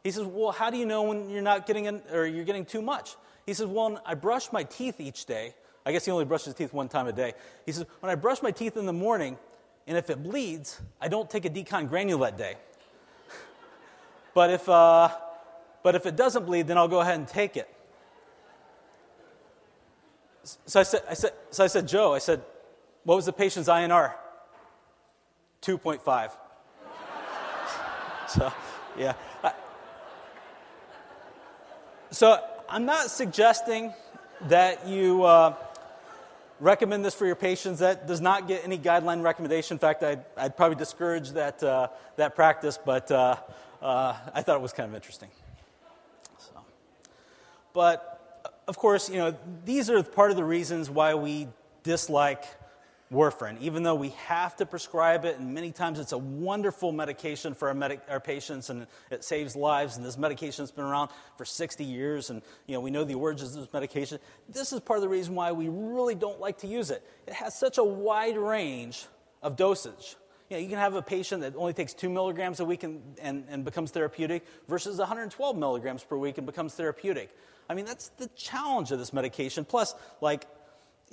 He 0.02 0.10
says, 0.10 0.24
Well, 0.24 0.52
how 0.52 0.70
do 0.70 0.76
you 0.76 0.86
know 0.86 1.02
when 1.02 1.30
you're 1.30 1.42
not 1.42 1.66
getting 1.66 1.86
in, 1.86 2.02
or 2.12 2.26
you're 2.26 2.44
getting 2.44 2.64
too 2.64 2.82
much? 2.82 3.16
He 3.46 3.54
says, 3.54 3.66
Well, 3.66 4.00
I 4.04 4.14
brush 4.14 4.52
my 4.52 4.64
teeth 4.64 5.00
each 5.00 5.26
day. 5.26 5.54
I 5.86 5.92
guess 5.92 6.04
he 6.04 6.10
only 6.10 6.24
brushes 6.24 6.46
his 6.46 6.54
teeth 6.54 6.72
one 6.72 6.88
time 6.88 7.06
a 7.06 7.12
day. 7.12 7.34
He 7.66 7.72
says, 7.72 7.84
When 8.00 8.10
I 8.10 8.14
brush 8.14 8.42
my 8.42 8.50
teeth 8.50 8.76
in 8.76 8.86
the 8.86 8.92
morning, 8.92 9.38
and 9.86 9.98
if 9.98 10.08
it 10.08 10.22
bleeds, 10.22 10.80
I 11.00 11.08
don't 11.08 11.28
take 11.28 11.44
a 11.44 11.50
D-Con 11.50 11.86
granule 11.88 12.20
that 12.20 12.38
day. 12.38 12.56
but, 14.34 14.50
if, 14.50 14.66
uh, 14.68 15.10
but 15.82 15.94
if 15.94 16.06
it 16.06 16.16
doesn't 16.16 16.46
bleed, 16.46 16.66
then 16.66 16.78
I'll 16.78 16.88
go 16.88 17.00
ahead 17.00 17.18
and 17.18 17.28
take 17.28 17.56
it. 17.56 17.68
So 20.66 20.80
I 20.80 20.82
said, 20.82 21.02
I 21.08 21.14
said, 21.14 21.32
so 21.50 21.64
I 21.64 21.66
said 21.66 21.88
Joe, 21.88 22.14
I 22.14 22.18
said, 22.18 22.42
what 23.04 23.16
was 23.16 23.26
the 23.26 23.32
patient's 23.32 23.68
INR? 23.68 24.12
2.5. 25.62 26.30
so, 28.34 28.52
yeah. 28.98 29.14
So 32.10 32.38
I'm 32.68 32.84
not 32.84 33.10
suggesting 33.10 33.92
that 34.42 34.86
you 34.86 35.24
uh, 35.24 35.54
recommend 36.60 37.04
this 37.04 37.14
for 37.14 37.26
your 37.26 37.36
patients. 37.36 37.80
That 37.80 38.06
does 38.06 38.20
not 38.20 38.48
get 38.48 38.64
any 38.64 38.78
guideline 38.78 39.22
recommendation. 39.22 39.76
In 39.76 39.78
fact, 39.78 40.02
I'd, 40.02 40.24
I'd 40.36 40.56
probably 40.56 40.76
discourage 40.76 41.30
that, 41.32 41.62
uh, 41.62 41.88
that 42.16 42.34
practice, 42.34 42.78
but 42.84 43.10
uh, 43.10 43.36
uh 43.82 44.16
I 44.32 44.42
thought 44.42 44.56
it 44.56 44.62
was 44.62 44.72
kind 44.72 44.88
of 44.88 44.94
interesting. 44.94 45.28
So. 46.38 46.52
But, 47.72 48.50
of 48.66 48.78
course, 48.78 49.08
you 49.08 49.18
know, 49.18 49.36
these 49.64 49.90
are 49.90 50.02
part 50.02 50.30
of 50.30 50.36
the 50.36 50.44
reasons 50.44 50.90
why 50.90 51.14
we 51.14 51.48
dislike 51.82 52.44
warfarin, 53.14 53.60
even 53.60 53.82
though 53.82 53.94
we 53.94 54.10
have 54.26 54.56
to 54.56 54.66
prescribe 54.66 55.24
it, 55.24 55.38
and 55.38 55.54
many 55.54 55.72
times 55.72 55.98
it's 55.98 56.12
a 56.12 56.18
wonderful 56.18 56.92
medication 56.92 57.54
for 57.54 57.68
our, 57.68 57.74
medic- 57.74 58.02
our 58.08 58.20
patients 58.20 58.70
and 58.70 58.86
it 59.10 59.24
saves 59.24 59.56
lives. 59.56 59.96
And 59.96 60.04
this 60.04 60.18
medication's 60.18 60.70
been 60.70 60.84
around 60.84 61.10
for 61.38 61.44
60 61.44 61.84
years, 61.84 62.30
and 62.30 62.42
you 62.66 62.74
know, 62.74 62.80
we 62.80 62.90
know 62.90 63.04
the 63.04 63.14
origins 63.14 63.54
of 63.54 63.62
this 63.62 63.72
medication. 63.72 64.18
This 64.48 64.72
is 64.72 64.80
part 64.80 64.98
of 64.98 65.02
the 65.02 65.08
reason 65.08 65.34
why 65.34 65.52
we 65.52 65.68
really 65.68 66.14
don't 66.14 66.40
like 66.40 66.58
to 66.58 66.66
use 66.66 66.90
it. 66.90 67.02
It 67.26 67.34
has 67.34 67.54
such 67.58 67.78
a 67.78 67.84
wide 67.84 68.36
range 68.36 69.06
of 69.42 69.56
dosage. 69.56 70.16
You, 70.50 70.56
know, 70.56 70.62
you 70.62 70.68
can 70.68 70.78
have 70.78 70.94
a 70.94 71.02
patient 71.02 71.42
that 71.42 71.54
only 71.56 71.72
takes 71.72 71.94
two 71.94 72.10
milligrams 72.10 72.60
a 72.60 72.64
week 72.64 72.82
and, 72.82 73.02
and, 73.22 73.44
and 73.48 73.64
becomes 73.64 73.92
therapeutic 73.92 74.44
versus 74.68 74.98
112 74.98 75.56
milligrams 75.56 76.04
per 76.04 76.16
week 76.16 76.36
and 76.36 76.46
becomes 76.46 76.74
therapeutic. 76.74 77.30
I 77.68 77.74
mean, 77.74 77.86
that's 77.86 78.08
the 78.10 78.28
challenge 78.36 78.92
of 78.92 78.98
this 78.98 79.12
medication. 79.12 79.64
Plus, 79.64 79.94
like 80.20 80.46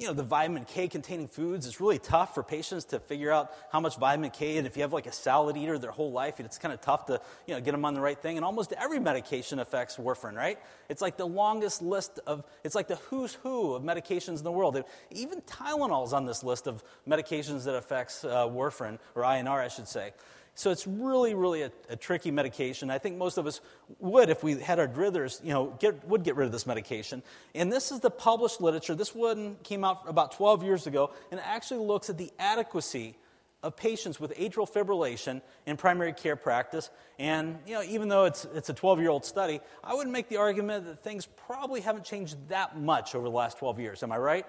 you 0.01 0.08
know, 0.08 0.13
the 0.13 0.24
vitamin 0.24 0.65
K 0.65 0.88
containing 0.88 1.27
foods, 1.27 1.67
it's 1.67 1.79
really 1.79 2.00
tough 2.00 2.34
for 2.34 2.41
patients 2.41 2.86
to 2.86 3.00
figure 3.00 3.31
out 3.31 3.53
how 3.72 3.79
much 3.79 3.98
vitamin 3.98 4.31
K. 4.31 4.58
And 4.58 4.65
if 4.65 4.75
you 4.75 4.81
have 4.81 4.93
like 4.93 5.05
a 5.05 5.12
salad 5.12 5.55
eater 5.55 5.77
their 5.77 5.91
whole 5.91 6.12
life, 6.12 6.39
it's 6.39 6.58
kind 6.58 6.74
of 6.74 6.81
tough 6.81 7.05
to, 7.05 7.22
you 7.46 7.53
know, 7.53 7.62
get 7.62 7.72
them 7.72 7.86
on 7.86 7.93
the 7.93 8.01
right 8.01 8.20
thing. 8.20 8.36
And 8.36 8.43
almost 8.43 8.74
every 8.74 9.00
medication 9.00 9.60
affects 9.60 9.98
warfarin, 9.98 10.36
right? 10.36 10.58
It's 10.89 11.03
like 11.03 11.17
the 11.17 11.27
longest 11.27 11.84
list 11.84 12.20
of, 12.25 12.43
it's 12.63 12.74
like 12.74 12.88
the 12.88 12.96
who's 12.96 13.36
who 13.36 13.75
of 13.75 13.84
medications 13.84 14.39
in 14.39 14.43
the 14.43 14.51
world. 14.51 14.84
Even 15.12 15.39
Tylenol 15.41 16.03
is 16.08 16.13
on 16.13 16.25
this 16.25 16.43
list 16.43 16.65
of 16.65 16.84
medications 17.08 17.65
that 17.65 17.75
affects 17.75 18.25
uh, 18.25 18.48
warfarin, 18.48 18.98
or 19.13 19.22
INR, 19.22 19.60
I 19.60 19.67
should 19.67 19.88
say. 19.88 20.13
So 20.53 20.70
it's 20.70 20.86
really, 20.86 21.34
really 21.34 21.62
a, 21.63 21.72
a, 21.89 21.96
tricky 21.96 22.29
medication. 22.29 22.89
I 22.89 22.98
think 22.98 23.17
most 23.17 23.38
of 23.38 23.48
us 23.48 23.62
would, 24.00 24.29
if 24.29 24.43
we 24.43 24.60
had 24.60 24.79
our 24.79 24.88
drithers, 24.88 25.43
you 25.43 25.53
know, 25.53 25.77
get, 25.79 26.05
would 26.08 26.24
get 26.24 26.36
rid 26.36 26.46
of 26.46 26.51
this 26.51 26.67
medication. 26.67 27.24
And 27.55 27.72
this 27.72 27.91
is 27.91 28.01
the 28.01 28.10
published 28.10 28.60
literature. 28.60 28.93
This 28.93 29.15
one 29.15 29.55
came 29.63 29.86
out 29.86 30.01
about 30.08 30.34
12 30.34 30.63
years 30.63 30.88
ago, 30.88 31.12
and 31.31 31.39
it 31.39 31.46
actually 31.48 31.86
looks 31.86 32.10
at 32.10 32.17
the 32.17 32.31
adequacy 32.38 33.15
of 33.63 33.77
patients 33.77 34.20
with 34.20 34.36
atrial 34.38 34.70
fibrillation 34.70 35.41
in 35.65 35.77
primary 35.77 36.13
care 36.13 36.36
practice. 36.36 36.89
And, 37.17 37.60
you 37.65 37.75
know, 37.75 37.84
even 37.84 38.10
though 38.10 38.25
it's, 38.25 38.46
it's 38.53 38.70
a 38.70 38.74
12-year-old 38.74 39.24
study, 39.24 39.62
I 39.84 39.93
would 39.93 40.08
make 40.08 40.29
the 40.29 40.38
argument 40.38 40.86
that 40.86 41.03
things 41.03 41.27
probably 41.48 41.81
haven't 41.81 42.03
changed 42.03 42.36
that 42.50 42.77
much 42.77 43.15
over 43.15 43.24
the 43.24 43.36
last 43.36 43.60
12 43.60 43.79
years. 43.79 44.03
Am 44.03 44.12
I 44.12 44.17
right? 44.17 44.46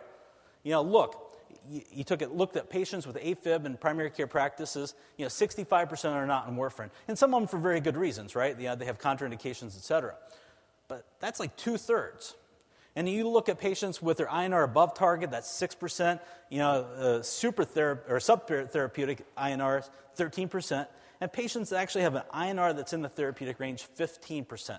You 0.62 0.72
know, 0.72 0.82
look, 0.82 1.31
you, 1.68 2.04
took 2.04 2.22
it, 2.22 2.32
looked 2.32 2.56
at 2.56 2.70
patients 2.70 3.06
with 3.06 3.16
AFib 3.16 3.64
and 3.64 3.80
primary 3.80 4.10
care 4.10 4.26
practices, 4.26 4.94
you 5.16 5.24
know, 5.24 5.28
65% 5.28 6.12
are 6.12 6.26
not 6.26 6.46
on 6.46 6.56
warfarin. 6.56 6.90
And 7.08 7.18
some 7.18 7.34
of 7.34 7.40
them 7.40 7.48
for 7.48 7.58
very 7.58 7.80
good 7.80 7.96
reasons, 7.96 8.34
right? 8.34 8.58
You 8.58 8.68
know, 8.68 8.76
they 8.76 8.84
have 8.84 8.98
contraindications, 8.98 9.76
et 9.76 9.82
cetera. 9.82 10.14
But 10.88 11.06
that's 11.20 11.40
like 11.40 11.56
two 11.56 11.76
thirds. 11.76 12.34
And 12.94 13.08
you 13.08 13.28
look 13.28 13.48
at 13.48 13.58
patients 13.58 14.02
with 14.02 14.18
their 14.18 14.26
INR 14.26 14.64
above 14.64 14.94
target, 14.94 15.30
that's 15.30 15.50
6%. 15.50 16.20
You 16.50 16.58
know, 16.58 16.70
uh, 16.70 17.22
super 17.22 17.64
thera- 17.64 18.00
or 18.08 18.18
subtherapeutic 18.18 19.20
INR, 19.36 19.88
13%. 20.18 20.86
And 21.20 21.32
patients 21.32 21.70
that 21.70 21.78
actually 21.78 22.02
have 22.02 22.16
an 22.16 22.24
INR 22.34 22.76
that's 22.76 22.92
in 22.92 23.00
the 23.00 23.08
therapeutic 23.08 23.60
range, 23.60 23.86
15%. 23.96 24.78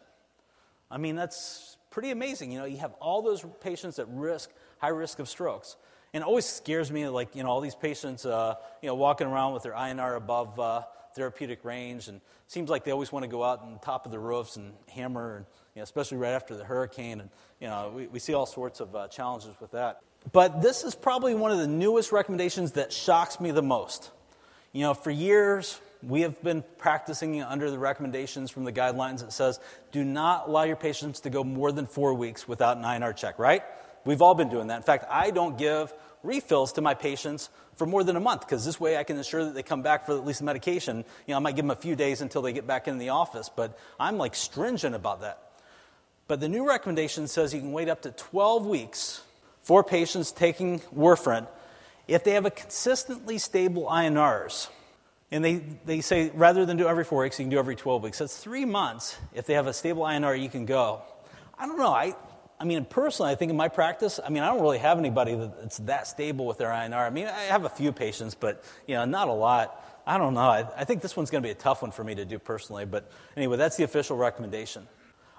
I 0.91 0.97
mean, 0.97 1.15
that's 1.15 1.77
pretty 1.89 2.11
amazing. 2.11 2.51
You 2.51 2.59
know, 2.59 2.65
you 2.65 2.77
have 2.77 2.93
all 2.99 3.21
those 3.21 3.43
patients 3.61 3.97
at 3.97 4.07
risk, 4.09 4.51
high 4.79 4.89
risk 4.89 5.19
of 5.19 5.27
strokes. 5.27 5.77
And 6.13 6.21
it 6.21 6.27
always 6.27 6.45
scares 6.45 6.91
me, 6.91 7.07
like, 7.07 7.35
you 7.35 7.43
know, 7.43 7.49
all 7.49 7.61
these 7.61 7.75
patients, 7.75 8.25
uh, 8.25 8.55
you 8.81 8.87
know, 8.87 8.95
walking 8.95 9.25
around 9.25 9.53
with 9.53 9.63
their 9.63 9.73
INR 9.73 10.15
above 10.15 10.59
uh, 10.59 10.83
therapeutic 11.15 11.65
range. 11.65 12.07
And 12.07 12.17
it 12.17 12.51
seems 12.51 12.69
like 12.69 12.83
they 12.83 12.91
always 12.91 13.11
want 13.11 13.23
to 13.23 13.29
go 13.29 13.43
out 13.43 13.61
on 13.61 13.79
top 13.79 14.05
of 14.05 14.11
the 14.11 14.19
roofs 14.19 14.55
and 14.55 14.73
hammer, 14.89 15.37
and, 15.37 15.45
you 15.75 15.79
know, 15.79 15.83
especially 15.83 16.17
right 16.17 16.33
after 16.33 16.55
the 16.55 16.63
hurricane. 16.63 17.19
And, 17.19 17.29
you 17.59 17.67
know, 17.67 17.91
we, 17.95 18.07
we 18.07 18.19
see 18.19 18.35
all 18.35 18.45
sorts 18.45 18.79
of 18.79 18.95
uh, 18.95 19.07
challenges 19.07 19.55
with 19.59 19.71
that. 19.71 20.01
But 20.31 20.61
this 20.61 20.83
is 20.83 20.93
probably 20.93 21.33
one 21.33 21.51
of 21.51 21.57
the 21.57 21.67
newest 21.67 22.11
recommendations 22.11 22.73
that 22.73 22.93
shocks 22.93 23.39
me 23.39 23.51
the 23.51 23.63
most. 23.63 24.11
You 24.71 24.81
know, 24.81 24.93
for 24.93 25.11
years, 25.11 25.79
we 26.01 26.21
have 26.21 26.41
been 26.43 26.63
practicing 26.77 27.41
under 27.41 27.71
the 27.71 27.79
recommendations 27.79 28.51
from 28.51 28.65
the 28.65 28.71
guidelines 28.71 29.19
that 29.19 29.33
says 29.33 29.59
do 29.91 30.03
not 30.03 30.47
allow 30.47 30.63
your 30.63 30.75
patients 30.75 31.21
to 31.21 31.29
go 31.29 31.43
more 31.43 31.71
than 31.71 31.85
four 31.85 32.13
weeks 32.13 32.47
without 32.47 32.77
an 32.77 32.83
INR 32.83 33.15
check, 33.15 33.39
right? 33.39 33.63
We've 34.05 34.21
all 34.21 34.35
been 34.35 34.49
doing 34.49 34.67
that. 34.67 34.77
In 34.77 34.83
fact, 34.83 35.05
I 35.09 35.31
don't 35.31 35.57
give 35.57 35.93
refills 36.23 36.73
to 36.73 36.81
my 36.81 36.93
patients 36.93 37.49
for 37.75 37.85
more 37.85 38.03
than 38.03 38.15
a 38.15 38.19
month 38.19 38.41
because 38.41 38.65
this 38.65 38.79
way 38.79 38.97
I 38.97 39.03
can 39.03 39.17
ensure 39.17 39.45
that 39.45 39.55
they 39.55 39.63
come 39.63 39.81
back 39.81 40.05
for 40.05 40.13
at 40.13 40.25
least 40.25 40.39
the 40.39 40.45
medication. 40.45 40.97
You 41.27 41.33
know, 41.33 41.37
I 41.37 41.39
might 41.39 41.55
give 41.55 41.63
them 41.63 41.71
a 41.71 41.75
few 41.75 41.95
days 41.95 42.21
until 42.21 42.41
they 42.41 42.53
get 42.53 42.67
back 42.67 42.87
in 42.87 42.97
the 42.97 43.09
office, 43.09 43.49
but 43.53 43.77
I'm 43.99 44.17
like 44.17 44.35
stringent 44.35 44.95
about 44.95 45.21
that. 45.21 45.39
But 46.27 46.39
the 46.39 46.49
new 46.49 46.67
recommendation 46.67 47.27
says 47.27 47.53
you 47.53 47.59
can 47.59 47.73
wait 47.73 47.89
up 47.89 48.01
to 48.03 48.11
12 48.11 48.65
weeks 48.65 49.21
for 49.61 49.83
patients 49.83 50.31
taking 50.31 50.79
warfarin 50.95 51.47
if 52.07 52.23
they 52.23 52.31
have 52.31 52.45
a 52.45 52.51
consistently 52.51 53.37
stable 53.37 53.85
INRs. 53.85 54.69
And 55.31 55.43
they, 55.43 55.61
they 55.85 56.01
say 56.01 56.31
rather 56.33 56.65
than 56.65 56.77
do 56.77 56.87
every 56.87 57.03
four 57.03 57.23
weeks, 57.23 57.39
you 57.39 57.45
can 57.45 57.49
do 57.49 57.57
every 57.57 57.75
12 57.75 58.03
weeks. 58.03 58.19
That's 58.19 58.37
three 58.37 58.65
months. 58.65 59.17
If 59.33 59.47
they 59.47 59.55
have 59.55 59.67
a 59.67 59.73
stable 59.73 60.03
INR, 60.03 60.39
you 60.39 60.49
can 60.49 60.65
go. 60.65 61.01
I 61.57 61.65
don't 61.65 61.77
know. 61.77 61.87
I, 61.87 62.13
I 62.63 62.65
mean, 62.65 62.85
personally, 62.85 63.29
I 63.29 63.35
think 63.35 63.49
in 63.49 63.57
my 63.57 63.67
practice, 63.67 64.21
I 64.25 64.29
mean, 64.29 64.41
I 64.41 64.47
don't 64.47 64.61
really 64.61 64.77
have 64.77 64.97
anybody 64.97 65.35
that's 65.35 65.79
that 65.79 66.07
stable 66.07 66.45
with 66.45 66.59
their 66.59 66.69
INR. 66.69 67.05
I 67.05 67.09
mean, 67.09 67.27
I 67.27 67.41
have 67.41 67.65
a 67.65 67.69
few 67.69 67.91
patients, 67.91 68.35
but, 68.35 68.63
you 68.87 68.95
know, 68.95 69.03
not 69.03 69.27
a 69.27 69.33
lot. 69.33 69.85
I 70.07 70.17
don't 70.17 70.33
know. 70.33 70.39
I, 70.39 70.65
I 70.77 70.85
think 70.85 71.01
this 71.01 71.17
one's 71.17 71.29
going 71.29 71.43
to 71.43 71.45
be 71.45 71.51
a 71.51 71.55
tough 71.55 71.81
one 71.81 71.91
for 71.91 72.05
me 72.05 72.15
to 72.15 72.23
do 72.23 72.39
personally. 72.39 72.85
But 72.85 73.11
anyway, 73.35 73.57
that's 73.57 73.75
the 73.75 73.83
official 73.83 74.15
recommendation. 74.15 74.87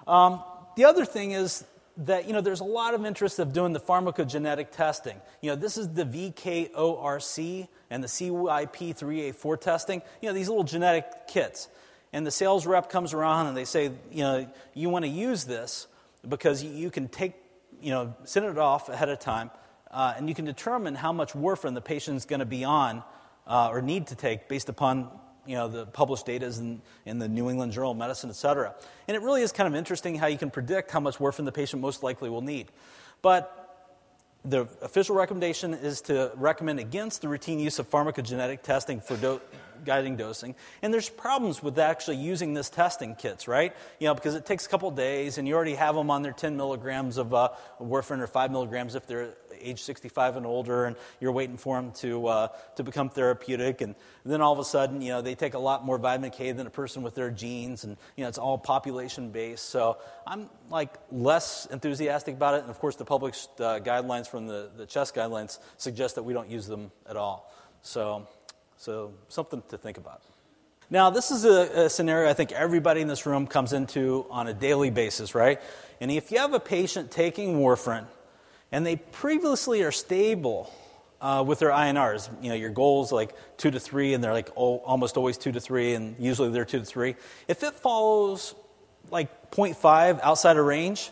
Um, 0.05 0.43
the 0.77 0.85
other 0.85 1.03
thing 1.03 1.31
is 1.31 1.65
that, 1.97 2.27
you 2.27 2.33
know, 2.33 2.41
there's 2.41 2.59
a 2.59 2.63
lot 2.63 2.93
of 2.93 3.03
interest 3.07 3.39
of 3.39 3.53
doing 3.53 3.73
the 3.73 3.79
pharmacogenetic 3.79 4.69
testing. 4.69 5.19
You 5.41 5.49
know, 5.49 5.55
this 5.55 5.77
is 5.77 5.89
the 5.89 6.05
VKORC 6.05 7.67
and 7.89 8.03
the 8.03 8.07
CYP3A4 8.07 9.59
testing. 9.59 10.03
You 10.21 10.29
know, 10.29 10.33
these 10.35 10.47
little 10.47 10.63
genetic 10.63 11.27
kits. 11.27 11.69
And 12.13 12.23
the 12.23 12.29
sales 12.29 12.67
rep 12.67 12.91
comes 12.91 13.15
around 13.15 13.47
and 13.47 13.57
they 13.57 13.65
say, 13.65 13.85
you 14.11 14.21
know, 14.21 14.47
you 14.75 14.89
want 14.89 15.05
to 15.05 15.09
use 15.09 15.45
this 15.45 15.87
because 16.27 16.63
you 16.63 16.89
can 16.89 17.07
take, 17.07 17.33
you 17.81 17.91
know, 17.91 18.15
send 18.23 18.45
it 18.45 18.57
off 18.57 18.89
ahead 18.89 19.09
of 19.09 19.19
time, 19.19 19.51
uh, 19.91 20.13
and 20.17 20.27
you 20.27 20.35
can 20.35 20.45
determine 20.45 20.95
how 20.95 21.13
much 21.13 21.33
warfarin 21.33 21.73
the 21.73 21.81
patient 21.81 22.17
is 22.17 22.25
going 22.25 22.39
to 22.39 22.45
be 22.45 22.63
on 22.63 23.03
uh, 23.47 23.69
or 23.71 23.81
need 23.81 24.07
to 24.07 24.15
take 24.15 24.47
based 24.47 24.69
upon 24.69 25.09
you 25.45 25.55
know, 25.55 25.67
the 25.67 25.85
published 25.85 26.25
data 26.25 26.47
in, 26.47 26.81
in 27.05 27.19
the 27.19 27.27
New 27.27 27.49
England 27.49 27.71
Journal 27.71 27.91
of 27.91 27.97
Medicine, 27.97 28.29
et 28.29 28.35
cetera. 28.35 28.73
And 29.07 29.15
it 29.15 29.21
really 29.21 29.43
is 29.43 29.51
kind 29.51 29.67
of 29.67 29.75
interesting 29.75 30.15
how 30.15 30.27
you 30.27 30.37
can 30.37 30.49
predict 30.49 30.89
how 30.91 30.99
much 30.99 31.17
warfarin 31.17 31.45
the 31.45 31.51
patient 31.51 31.81
most 31.81 32.01
likely 32.01 32.29
will 32.29 32.41
need. 32.41 32.71
But 33.21 33.61
the 34.43 34.67
official 34.81 35.15
recommendation 35.15 35.73
is 35.73 36.01
to 36.01 36.31
recommend 36.35 36.79
against 36.79 37.21
the 37.21 37.27
routine 37.27 37.59
use 37.59 37.79
of 37.79 37.89
pharmacogenetic 37.89 38.61
testing 38.63 39.01
for 39.01 39.17
do- 39.17 39.41
guiding 39.83 40.15
dosing. 40.15 40.55
And 40.81 40.93
there's 40.93 41.09
problems 41.09 41.61
with 41.61 41.77
actually 41.79 42.17
using 42.17 42.53
this 42.53 42.69
testing 42.69 43.15
kits, 43.15 43.47
right? 43.47 43.75
You 43.99 44.07
know, 44.07 44.13
because 44.13 44.35
it 44.35 44.45
takes 44.45 44.65
a 44.65 44.69
couple 44.69 44.89
days 44.91 45.37
and 45.37 45.47
you 45.47 45.55
already 45.55 45.75
have 45.75 45.95
them 45.95 46.09
on 46.09 46.21
their 46.21 46.31
10 46.31 46.55
milligrams 46.55 47.17
of 47.17 47.33
uh, 47.33 47.49
warfarin 47.81 48.19
or 48.19 48.27
5 48.27 48.51
milligrams 48.51 48.95
if 48.95 49.07
they're 49.07 49.33
age 49.61 49.81
65 49.81 50.37
and 50.37 50.45
older, 50.45 50.85
and 50.85 50.95
you're 51.19 51.31
waiting 51.31 51.57
for 51.57 51.81
them 51.81 51.91
to, 51.93 52.27
uh, 52.27 52.47
to 52.75 52.83
become 52.83 53.09
therapeutic. 53.09 53.81
And 53.81 53.95
then 54.23 54.41
all 54.41 54.53
of 54.53 54.59
a 54.59 54.63
sudden, 54.63 55.01
you 55.01 55.09
know, 55.09 55.21
they 55.21 55.35
take 55.35 55.53
a 55.53 55.59
lot 55.59 55.85
more 55.85 55.97
vitamin 55.97 56.31
K 56.31 56.51
than 56.51 56.67
a 56.67 56.71
person 56.71 57.03
with 57.03 57.15
their 57.15 57.31
genes, 57.31 57.83
and, 57.83 57.97
you 58.15 58.23
know, 58.23 58.29
it's 58.29 58.37
all 58.37 58.57
population 58.57 59.31
based. 59.31 59.69
So 59.69 59.97
I'm, 60.25 60.49
like, 60.69 60.95
less 61.11 61.65
enthusiastic 61.67 62.35
about 62.35 62.55
it. 62.55 62.61
And 62.61 62.69
of 62.69 62.79
course, 62.79 62.95
the 62.95 63.05
published 63.05 63.49
uh, 63.59 63.79
guidelines 63.79 64.27
from 64.27 64.47
the, 64.47 64.69
the 64.75 64.85
CHEST 64.85 65.15
guidelines 65.15 65.59
suggest 65.77 66.15
that 66.15 66.23
we 66.23 66.33
don't 66.33 66.49
use 66.49 66.67
them 66.67 66.91
at 67.07 67.17
all. 67.17 67.51
So 67.81 68.27
so, 68.77 69.13
something 69.29 69.63
to 69.69 69.77
think 69.77 69.97
about. 69.97 70.21
Now, 70.89 71.09
this 71.09 71.31
is 71.31 71.45
a, 71.45 71.85
a, 71.85 71.89
scenario 71.89 72.29
I 72.29 72.33
think 72.33 72.51
everybody 72.51 73.01
in 73.01 73.07
this 73.07 73.25
room 73.25 73.47
comes 73.47 73.73
into 73.73 74.25
on 74.29 74.47
a 74.47 74.53
daily 74.53 74.91
basis, 74.91 75.33
right? 75.33 75.59
And 75.99 76.11
if 76.11 76.31
you 76.31 76.37
have 76.37 76.53
a 76.53 76.59
patient 76.59 77.09
taking 77.09 77.55
warfarin 77.55 78.05
and 78.71 78.85
they 78.85 78.97
previously 78.97 79.81
are 79.81 79.91
stable 79.91 80.71
uh, 81.21 81.43
with 81.45 81.59
their 81.59 81.71
INRs, 81.71 82.29
you 82.43 82.49
know, 82.49 82.55
your 82.55 82.69
goals 82.69 83.11
like 83.11 83.33
two 83.57 83.71
to 83.71 83.79
three, 83.79 84.13
and 84.13 84.23
they're 84.23 84.33
like 84.33 84.49
oh, 84.55 84.77
almost 84.77 85.17
always 85.17 85.37
two 85.37 85.51
to 85.51 85.59
three, 85.59 85.93
and 85.93 86.15
usually 86.19 86.49
they're 86.49 86.65
two 86.65 86.79
to 86.79 86.85
three. 86.85 87.15
If 87.47 87.63
it 87.63 87.73
follows 87.73 88.53
like 89.09 89.51
0.5 89.51 90.19
outside 90.21 90.57
of 90.57 90.65
range, 90.65 91.09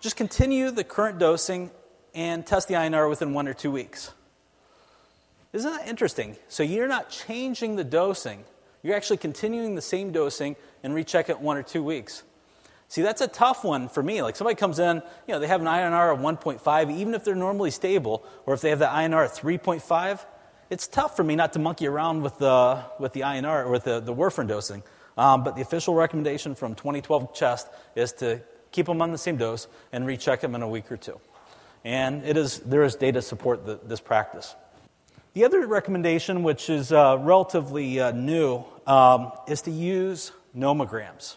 just 0.00 0.16
continue 0.16 0.70
the 0.70 0.84
current 0.84 1.18
dosing 1.18 1.70
and 2.14 2.46
test 2.46 2.68
the 2.68 2.74
INR 2.74 3.08
within 3.10 3.34
one 3.34 3.48
or 3.48 3.54
two 3.54 3.70
weeks. 3.70 4.12
Isn't 5.56 5.72
that 5.72 5.88
interesting? 5.88 6.36
So 6.48 6.62
you're 6.62 6.86
not 6.86 7.10
changing 7.10 7.76
the 7.76 7.84
dosing 7.84 8.44
you're 8.86 8.94
actually 8.94 9.16
continuing 9.16 9.74
the 9.74 9.82
same 9.82 10.12
dosing 10.12 10.54
and 10.84 10.94
recheck 10.94 11.28
it 11.28 11.40
one 11.40 11.56
or 11.56 11.64
two 11.64 11.82
weeks. 11.82 12.22
See, 12.86 13.02
that's 13.02 13.20
a 13.20 13.26
tough 13.26 13.64
one 13.64 13.88
for 13.88 14.00
me. 14.00 14.22
Like 14.22 14.36
somebody 14.36 14.54
comes 14.54 14.78
in, 14.78 15.02
you 15.26 15.34
know, 15.34 15.40
they 15.40 15.48
have 15.48 15.60
an 15.60 15.66
INR 15.66 16.14
of 16.14 16.20
1.5, 16.20 16.96
even 16.96 17.12
if 17.14 17.24
they're 17.24 17.34
normally 17.34 17.72
stable, 17.72 18.24
or 18.46 18.54
if 18.54 18.60
they 18.60 18.70
have 18.70 18.78
the 18.78 18.86
INR 18.86 19.24
at 19.24 19.32
3.5, 19.32 20.24
it's 20.70 20.86
tough 20.86 21.16
for 21.16 21.24
me 21.24 21.34
not 21.34 21.52
to 21.54 21.58
monkey 21.58 21.88
around 21.88 22.22
with 22.22 22.38
the, 22.38 22.80
with 23.00 23.12
the 23.12 23.22
INR 23.22 23.64
or 23.64 23.70
with 23.72 23.82
the, 23.82 23.98
the 23.98 24.14
warfarin 24.14 24.46
dosing. 24.46 24.84
Um, 25.18 25.42
but 25.42 25.56
the 25.56 25.62
official 25.62 25.94
recommendation 25.94 26.54
from 26.54 26.76
2012 26.76 27.34
CHEST 27.34 27.68
is 27.96 28.12
to 28.14 28.40
keep 28.70 28.86
them 28.86 29.02
on 29.02 29.10
the 29.10 29.18
same 29.18 29.36
dose 29.36 29.66
and 29.92 30.06
recheck 30.06 30.42
them 30.42 30.54
in 30.54 30.62
a 30.62 30.68
week 30.68 30.92
or 30.92 30.96
two. 30.96 31.18
And 31.84 32.24
it 32.24 32.36
is, 32.36 32.60
there 32.60 32.84
is 32.84 32.94
data 32.94 33.18
to 33.18 33.22
support 33.22 33.66
the, 33.66 33.80
this 33.82 34.00
practice. 34.00 34.54
The 35.36 35.44
other 35.44 35.66
recommendation, 35.66 36.44
which 36.44 36.70
is 36.70 36.92
uh, 36.92 37.18
relatively 37.20 38.00
uh, 38.00 38.10
new, 38.10 38.64
um, 38.86 39.32
is 39.46 39.60
to 39.62 39.70
use 39.70 40.32
nomograms. 40.56 41.36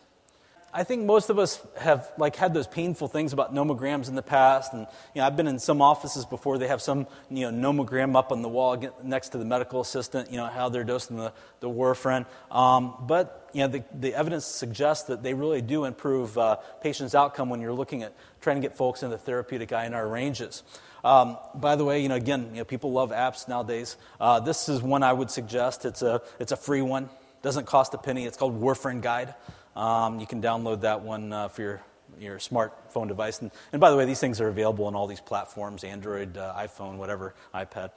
I 0.73 0.85
think 0.85 1.03
most 1.03 1.29
of 1.29 1.37
us 1.37 1.59
have 1.77 2.09
like 2.17 2.37
had 2.37 2.53
those 2.53 2.65
painful 2.65 3.09
things 3.09 3.33
about 3.33 3.53
nomograms 3.53 4.07
in 4.07 4.15
the 4.15 4.21
past, 4.21 4.71
and 4.71 4.87
you 5.13 5.19
know, 5.19 5.27
I've 5.27 5.35
been 5.35 5.47
in 5.47 5.59
some 5.59 5.81
offices 5.81 6.25
before. 6.25 6.57
They 6.57 6.69
have 6.69 6.81
some 6.81 7.07
you 7.29 7.51
know 7.51 7.71
nomogram 7.71 8.15
up 8.15 8.31
on 8.31 8.41
the 8.41 8.47
wall 8.47 8.81
next 9.03 9.29
to 9.29 9.37
the 9.37 9.43
medical 9.43 9.81
assistant. 9.81 10.31
You 10.31 10.37
know 10.37 10.47
how 10.47 10.69
they're 10.69 10.85
dosing 10.85 11.17
the 11.17 11.33
the 11.59 11.69
warfarin, 11.69 12.25
um, 12.51 12.93
but 13.01 13.49
you 13.51 13.63
know 13.63 13.67
the, 13.67 13.83
the 13.93 14.15
evidence 14.15 14.45
suggests 14.45 15.07
that 15.07 15.23
they 15.23 15.33
really 15.33 15.61
do 15.61 15.83
improve 15.83 16.37
uh, 16.37 16.55
patients' 16.79 17.15
outcome 17.15 17.49
when 17.49 17.59
you're 17.59 17.73
looking 17.73 18.03
at 18.03 18.13
trying 18.39 18.55
to 18.55 18.61
get 18.61 18.77
folks 18.77 19.03
in 19.03 19.09
the 19.09 19.17
therapeutic 19.17 19.71
INR 19.71 20.09
ranges. 20.09 20.63
Um, 21.03 21.37
by 21.55 21.75
the 21.75 21.85
way, 21.85 22.01
you 22.01 22.09
know, 22.09 22.15
again, 22.15 22.49
you 22.51 22.57
know, 22.57 22.65
people 22.65 22.91
love 22.91 23.11
apps 23.11 23.47
nowadays. 23.47 23.97
Uh, 24.19 24.39
this 24.39 24.69
is 24.69 24.81
one 24.81 25.03
I 25.03 25.13
would 25.13 25.31
suggest. 25.31 25.85
It's 25.85 26.01
a, 26.01 26.21
it's 26.39 26.51
a 26.51 26.57
free 26.57 26.81
one. 26.81 27.09
Doesn't 27.41 27.65
cost 27.65 27.93
a 27.93 27.97
penny. 27.97 28.25
It's 28.25 28.37
called 28.37 28.59
Warfarin 28.59 29.01
Guide. 29.01 29.33
Um, 29.75 30.19
you 30.19 30.27
can 30.27 30.41
download 30.41 30.81
that 30.81 31.01
one 31.01 31.31
uh, 31.31 31.47
for 31.47 31.61
your, 31.61 31.81
your 32.19 32.37
smartphone 32.37 33.07
device. 33.07 33.41
And, 33.41 33.51
and 33.71 33.79
by 33.79 33.91
the 33.91 33.97
way, 33.97 34.05
these 34.05 34.19
things 34.19 34.41
are 34.41 34.49
available 34.49 34.85
on 34.85 34.95
all 34.95 35.07
these 35.07 35.21
platforms 35.21 35.83
Android, 35.83 36.37
uh, 36.37 36.53
iPhone, 36.57 36.97
whatever, 36.97 37.33
iPad. 37.53 37.91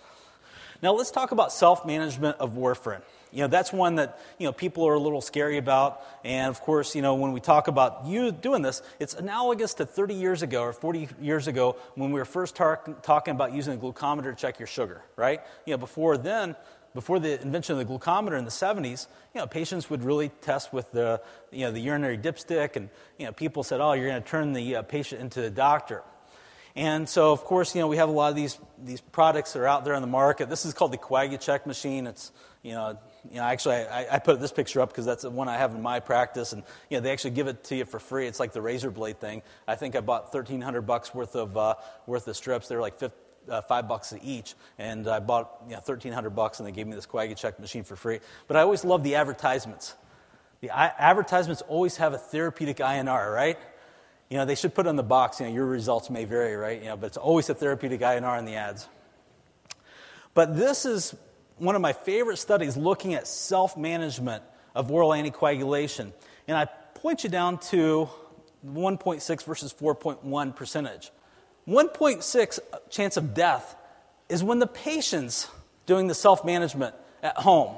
Now, 0.81 0.93
let's 0.93 1.11
talk 1.11 1.33
about 1.33 1.53
self 1.53 1.85
management 1.85 2.37
of 2.39 2.53
warfarin. 2.53 3.03
You 3.33 3.41
know, 3.41 3.49
that's 3.49 3.73
one 3.73 3.97
that, 3.97 4.21
you 4.39 4.47
know, 4.47 4.53
people 4.53 4.87
are 4.87 4.95
a 4.95 4.99
little 5.01 5.23
scary 5.23 5.57
about. 5.57 6.03
And 6.23 6.49
of 6.49 6.61
course, 6.61 6.95
you 6.95 7.03
know, 7.03 7.15
when 7.15 7.33
we 7.33 7.41
talk 7.41 7.67
about 7.67 8.07
you 8.07 8.31
doing 8.31 8.63
this, 8.63 8.83
it's 9.01 9.15
analogous 9.15 9.75
to 9.75 9.87
30 9.87 10.15
years 10.15 10.43
ago 10.43 10.63
or 10.63 10.73
40 10.73 11.09
years 11.21 11.47
ago 11.47 11.77
when 11.95 12.13
we 12.13 12.21
were 12.21 12.27
first 12.27 12.55
tar- 12.55 12.83
talking 13.03 13.33
about 13.33 13.53
using 13.53 13.75
a 13.75 13.77
glucometer 13.81 14.25
to 14.25 14.35
check 14.35 14.59
your 14.59 14.67
sugar, 14.67 15.03
right? 15.17 15.41
You 15.67 15.73
know, 15.73 15.79
before 15.79 16.19
then, 16.19 16.57
before 16.95 17.19
the 17.19 17.41
invention 17.41 17.79
of 17.79 17.87
the 17.87 17.91
glucometer 17.91 18.39
in 18.39 18.45
the 18.45 18.51
70s, 18.51 19.07
you 19.35 19.41
know, 19.41 19.47
patients 19.47 19.89
would 19.89 20.05
really 20.05 20.29
test 20.43 20.73
with 20.73 20.93
the, 20.93 21.23
you 21.51 21.61
know, 21.61 21.73
the 21.73 21.81
urinary 21.81 22.19
dipstick, 22.19 22.77
and 22.77 22.91
you 23.19 23.25
know, 23.25 23.33
people 23.33 23.63
said, 23.63 23.81
"Oh, 23.81 23.95
you're 23.95 24.09
going 24.09 24.23
to 24.23 24.29
turn 24.29 24.53
the 24.53 24.77
uh, 24.77 24.83
patient 24.83 25.23
into 25.23 25.43
a 25.43 25.49
doctor." 25.51 26.03
And 26.75 27.09
so, 27.09 27.33
of 27.33 27.45
course, 27.45 27.75
you 27.75 27.81
know, 27.81 27.89
we 27.89 27.97
have 27.97 28.09
a 28.09 28.13
lot 28.13 28.31
of 28.31 28.37
these 28.37 28.59
these 28.83 29.01
products 29.01 29.53
that 29.53 29.61
are 29.61 29.67
out 29.67 29.85
there 29.85 29.95
on 29.95 30.03
the 30.03 30.09
market. 30.09 30.51
This 30.51 30.67
is 30.67 30.75
called 30.75 30.93
the 30.93 30.99
CoaguChek 30.99 31.65
machine. 31.65 32.07
It's 32.07 32.31
you 32.63 32.73
know, 32.73 32.99
you 33.31 33.37
know, 33.37 33.45
actually, 33.45 33.77
I, 33.77 34.17
I 34.17 34.19
put 34.19 34.41
this 34.41 34.53
picture 34.53 34.81
up 34.81 34.89
because 34.89 35.07
that's 35.07 35.23
the 35.23 35.31
one 35.31 35.49
I 35.49 35.57
have 35.57 35.75
in 35.75 35.83
my 35.83 36.01
practice, 36.01 36.53
and 36.53 36.63
you 36.91 36.97
know, 36.97 37.03
they 37.03 37.13
actually 37.13 37.31
give 37.31 37.47
it 37.47 37.65
to 37.65 37.77
you 37.77 37.85
for 37.85 38.01
free. 38.01 38.27
It's 38.27 38.41
like 38.41 38.53
the 38.53 38.63
razor 38.63 38.91
blade 38.91 39.21
thing. 39.21 39.43
I 39.67 39.77
think 39.77 39.95
I 39.95 40.01
bought 40.01 40.33
thirteen 40.33 40.61
hundred 40.61 40.83
bucks 40.83 41.15
worth 41.15 41.37
of 41.37 41.57
uh, 41.57 41.75
worth 42.07 42.27
of 42.27 42.37
strips. 42.37 42.69
They're 42.69 42.81
like 42.81 42.99
50, 42.99 43.17
uh, 43.49 43.61
five 43.63 43.87
bucks 43.89 44.13
each, 44.23 44.55
and 44.79 45.07
I 45.07 45.21
bought 45.21 45.63
you 45.69 45.75
know, 45.75 45.81
thirteen 45.81 46.13
hundred 46.13 46.31
bucks, 46.31 46.59
and 46.59 46.67
they 46.67 46.73
gave 46.73 46.87
me 46.87 46.95
this 46.95 47.07
CoaguChek 47.07 47.61
machine 47.61 47.85
for 47.85 47.95
free. 47.95 48.19
But 48.49 48.57
I 48.57 48.63
always 48.63 48.85
love 48.85 49.05
the 49.05 49.15
advertisements. 49.15 49.95
The 50.61 50.71
I- 50.71 50.95
advertisements 50.99 51.63
always 51.63 51.97
have 51.99 52.15
a 52.15 52.19
therapeutic 52.19 52.79
INR, 52.79 53.33
right? 53.33 53.59
You 54.31 54.39
know, 54.39 54.45
they 54.45 54.55
should 54.55 54.75
put 54.75 54.87
on 54.87 54.97
the 54.97 55.03
box. 55.03 55.39
You 55.39 55.47
know, 55.47 55.53
your 55.53 55.67
results 55.67 56.11
may 56.11 56.25
vary, 56.25 56.57
right? 56.57 56.81
You 56.81 56.89
know, 56.89 56.97
but 56.97 57.07
it's 57.07 57.17
always 57.17 57.49
a 57.51 57.55
therapeutic 57.55 58.01
INR 58.01 58.39
in 58.39 58.47
the 58.47 58.55
ads. 58.55 58.89
But 60.35 60.57
this 60.57 60.87
is 60.87 61.15
one 61.63 61.77
of 61.77 61.81
my 61.81 61.93
favorite 61.93 62.39
studies 62.39 62.77
looking 62.77 63.15
at 63.15 63.27
self 63.27 63.77
management 63.77 64.43
of 64.75 64.91
oral 64.91 65.11
anticoagulation. 65.11 66.13
And 66.49 66.57
I 66.57 66.65
point 66.95 67.25
you 67.25 67.31
down 67.31 67.59
to 67.59 68.09
1.6 68.67 69.45
versus 69.45 69.73
4.1 69.73 70.57
percentage. 70.57 71.11
1.6 71.69 72.59
chance 72.91 73.17
of 73.17 73.35
death 73.35 73.77
is 74.29 74.43
when 74.43 74.59
the 74.59 74.67
patient's 74.67 75.49
doing 75.87 76.09
the 76.09 76.15
self 76.15 76.45
management 76.45 76.95
at 77.23 77.37
home. 77.37 77.77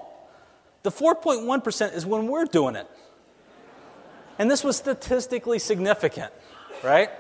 The 0.83 0.91
4.1% 0.91 1.95
is 1.95 2.07
when 2.07 2.29
we're 2.29 2.45
doing 2.47 2.77
it. 2.77 2.87
And 4.39 4.51
this 4.51 4.65
was 4.65 4.77
statistically 4.77 5.59
significant, 5.59 6.33
right? 6.83 7.11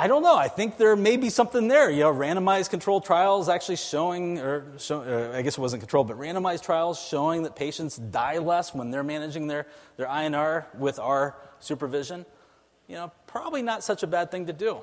I 0.00 0.06
don't 0.06 0.22
know. 0.22 0.34
I 0.34 0.48
think 0.48 0.78
there 0.78 0.96
may 0.96 1.18
be 1.18 1.28
something 1.28 1.68
there. 1.68 1.90
You 1.90 2.04
know, 2.04 2.14
randomized 2.14 2.70
controlled 2.70 3.04
trials 3.04 3.50
actually 3.50 3.76
showing, 3.76 4.38
or, 4.38 4.64
show, 4.78 5.02
or, 5.02 5.36
I 5.36 5.42
guess 5.42 5.58
it 5.58 5.60
wasn't 5.60 5.82
controlled, 5.82 6.08
but 6.08 6.18
randomized 6.18 6.62
trials 6.62 6.98
showing 6.98 7.42
that 7.42 7.54
patients 7.54 7.98
die 7.98 8.38
less 8.38 8.72
when 8.72 8.90
they're 8.90 9.02
managing 9.02 9.46
their, 9.46 9.66
their 9.98 10.06
INR 10.06 10.64
with 10.74 10.98
our 10.98 11.36
supervision. 11.58 12.24
You 12.88 12.94
know, 12.94 13.12
probably 13.26 13.60
not 13.60 13.84
such 13.84 14.02
a 14.02 14.06
bad 14.06 14.30
thing 14.30 14.46
to 14.46 14.54
do. 14.54 14.80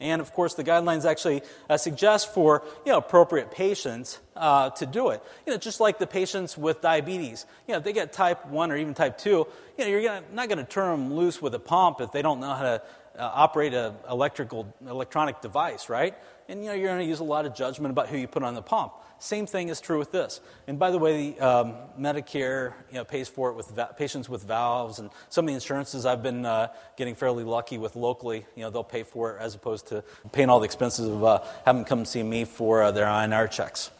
And 0.00 0.20
of 0.20 0.34
course, 0.34 0.52
the 0.52 0.64
guidelines 0.64 1.06
actually 1.06 1.40
uh, 1.70 1.78
suggest 1.78 2.34
for 2.34 2.62
you 2.84 2.92
know, 2.92 2.98
appropriate 2.98 3.50
patients 3.50 4.18
uh, 4.38 4.70
to 4.70 4.86
do 4.86 5.10
it. 5.10 5.22
You 5.46 5.52
know, 5.52 5.58
just 5.58 5.80
like 5.80 5.98
the 5.98 6.06
patients 6.06 6.56
with 6.56 6.80
diabetes. 6.80 7.46
You 7.66 7.72
know, 7.72 7.78
if 7.78 7.84
they 7.84 7.92
get 7.92 8.12
type 8.12 8.46
1 8.46 8.72
or 8.72 8.76
even 8.76 8.94
type 8.94 9.18
2, 9.18 9.28
you 9.28 9.46
know, 9.78 9.86
you're 9.86 10.02
gonna, 10.02 10.22
not 10.32 10.48
going 10.48 10.58
to 10.58 10.64
turn 10.64 10.90
them 10.90 11.14
loose 11.14 11.42
with 11.42 11.54
a 11.54 11.58
pump 11.58 12.00
if 12.00 12.12
they 12.12 12.22
don't 12.22 12.40
know 12.40 12.54
how 12.54 12.62
to 12.62 12.82
uh, 13.18 13.30
operate 13.34 13.74
an 13.74 13.94
electrical 14.08 14.72
electronic 14.86 15.40
device, 15.40 15.88
right? 15.88 16.14
And 16.48 16.60
you 16.62 16.70
know 16.70 16.74
you're 16.74 16.88
going 16.88 17.00
to 17.00 17.04
use 17.04 17.20
a 17.20 17.24
lot 17.24 17.44
of 17.44 17.54
judgment 17.54 17.90
about 17.90 18.08
who 18.08 18.16
you 18.16 18.28
put 18.28 18.42
on 18.42 18.54
the 18.54 18.62
pump. 18.62 18.92
Same 19.18 19.46
thing 19.46 19.68
is 19.68 19.80
true 19.80 19.98
with 19.98 20.12
this. 20.12 20.40
And 20.68 20.78
by 20.78 20.92
the 20.92 20.98
way, 20.98 21.36
um, 21.40 21.74
Medicare 21.98 22.72
you 22.88 22.94
know, 22.94 23.04
pays 23.04 23.28
for 23.28 23.50
it 23.50 23.54
with 23.54 23.68
va- 23.70 23.92
patients 23.98 24.28
with 24.28 24.44
valves, 24.44 25.00
and 25.00 25.10
some 25.28 25.44
of 25.44 25.48
the 25.48 25.54
insurances 25.54 26.06
I've 26.06 26.22
been 26.22 26.46
uh, 26.46 26.68
getting 26.96 27.16
fairly 27.16 27.42
lucky 27.42 27.78
with 27.78 27.96
locally. 27.96 28.46
You 28.54 28.62
know 28.62 28.70
they'll 28.70 28.84
pay 28.84 29.02
for 29.02 29.36
it 29.36 29.40
as 29.40 29.56
opposed 29.56 29.88
to 29.88 30.04
paying 30.30 30.48
all 30.48 30.60
the 30.60 30.66
expenses 30.66 31.08
of 31.08 31.24
uh, 31.24 31.42
having 31.64 31.84
come 31.84 32.04
see 32.04 32.22
me 32.22 32.44
for 32.44 32.82
uh, 32.84 32.92
their 32.92 33.06
INR 33.06 33.50
checks. 33.50 33.90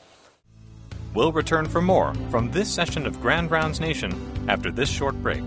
We'll 1.15 1.33
return 1.33 1.67
for 1.67 1.81
more 1.81 2.15
from 2.31 2.51
this 2.51 2.73
session 2.73 3.07
of 3.07 3.21
Grand 3.21 3.51
Rounds 3.51 3.81
Nation 3.81 4.13
after 4.49 4.71
this 4.71 4.89
short 4.89 5.15
break. 5.23 5.43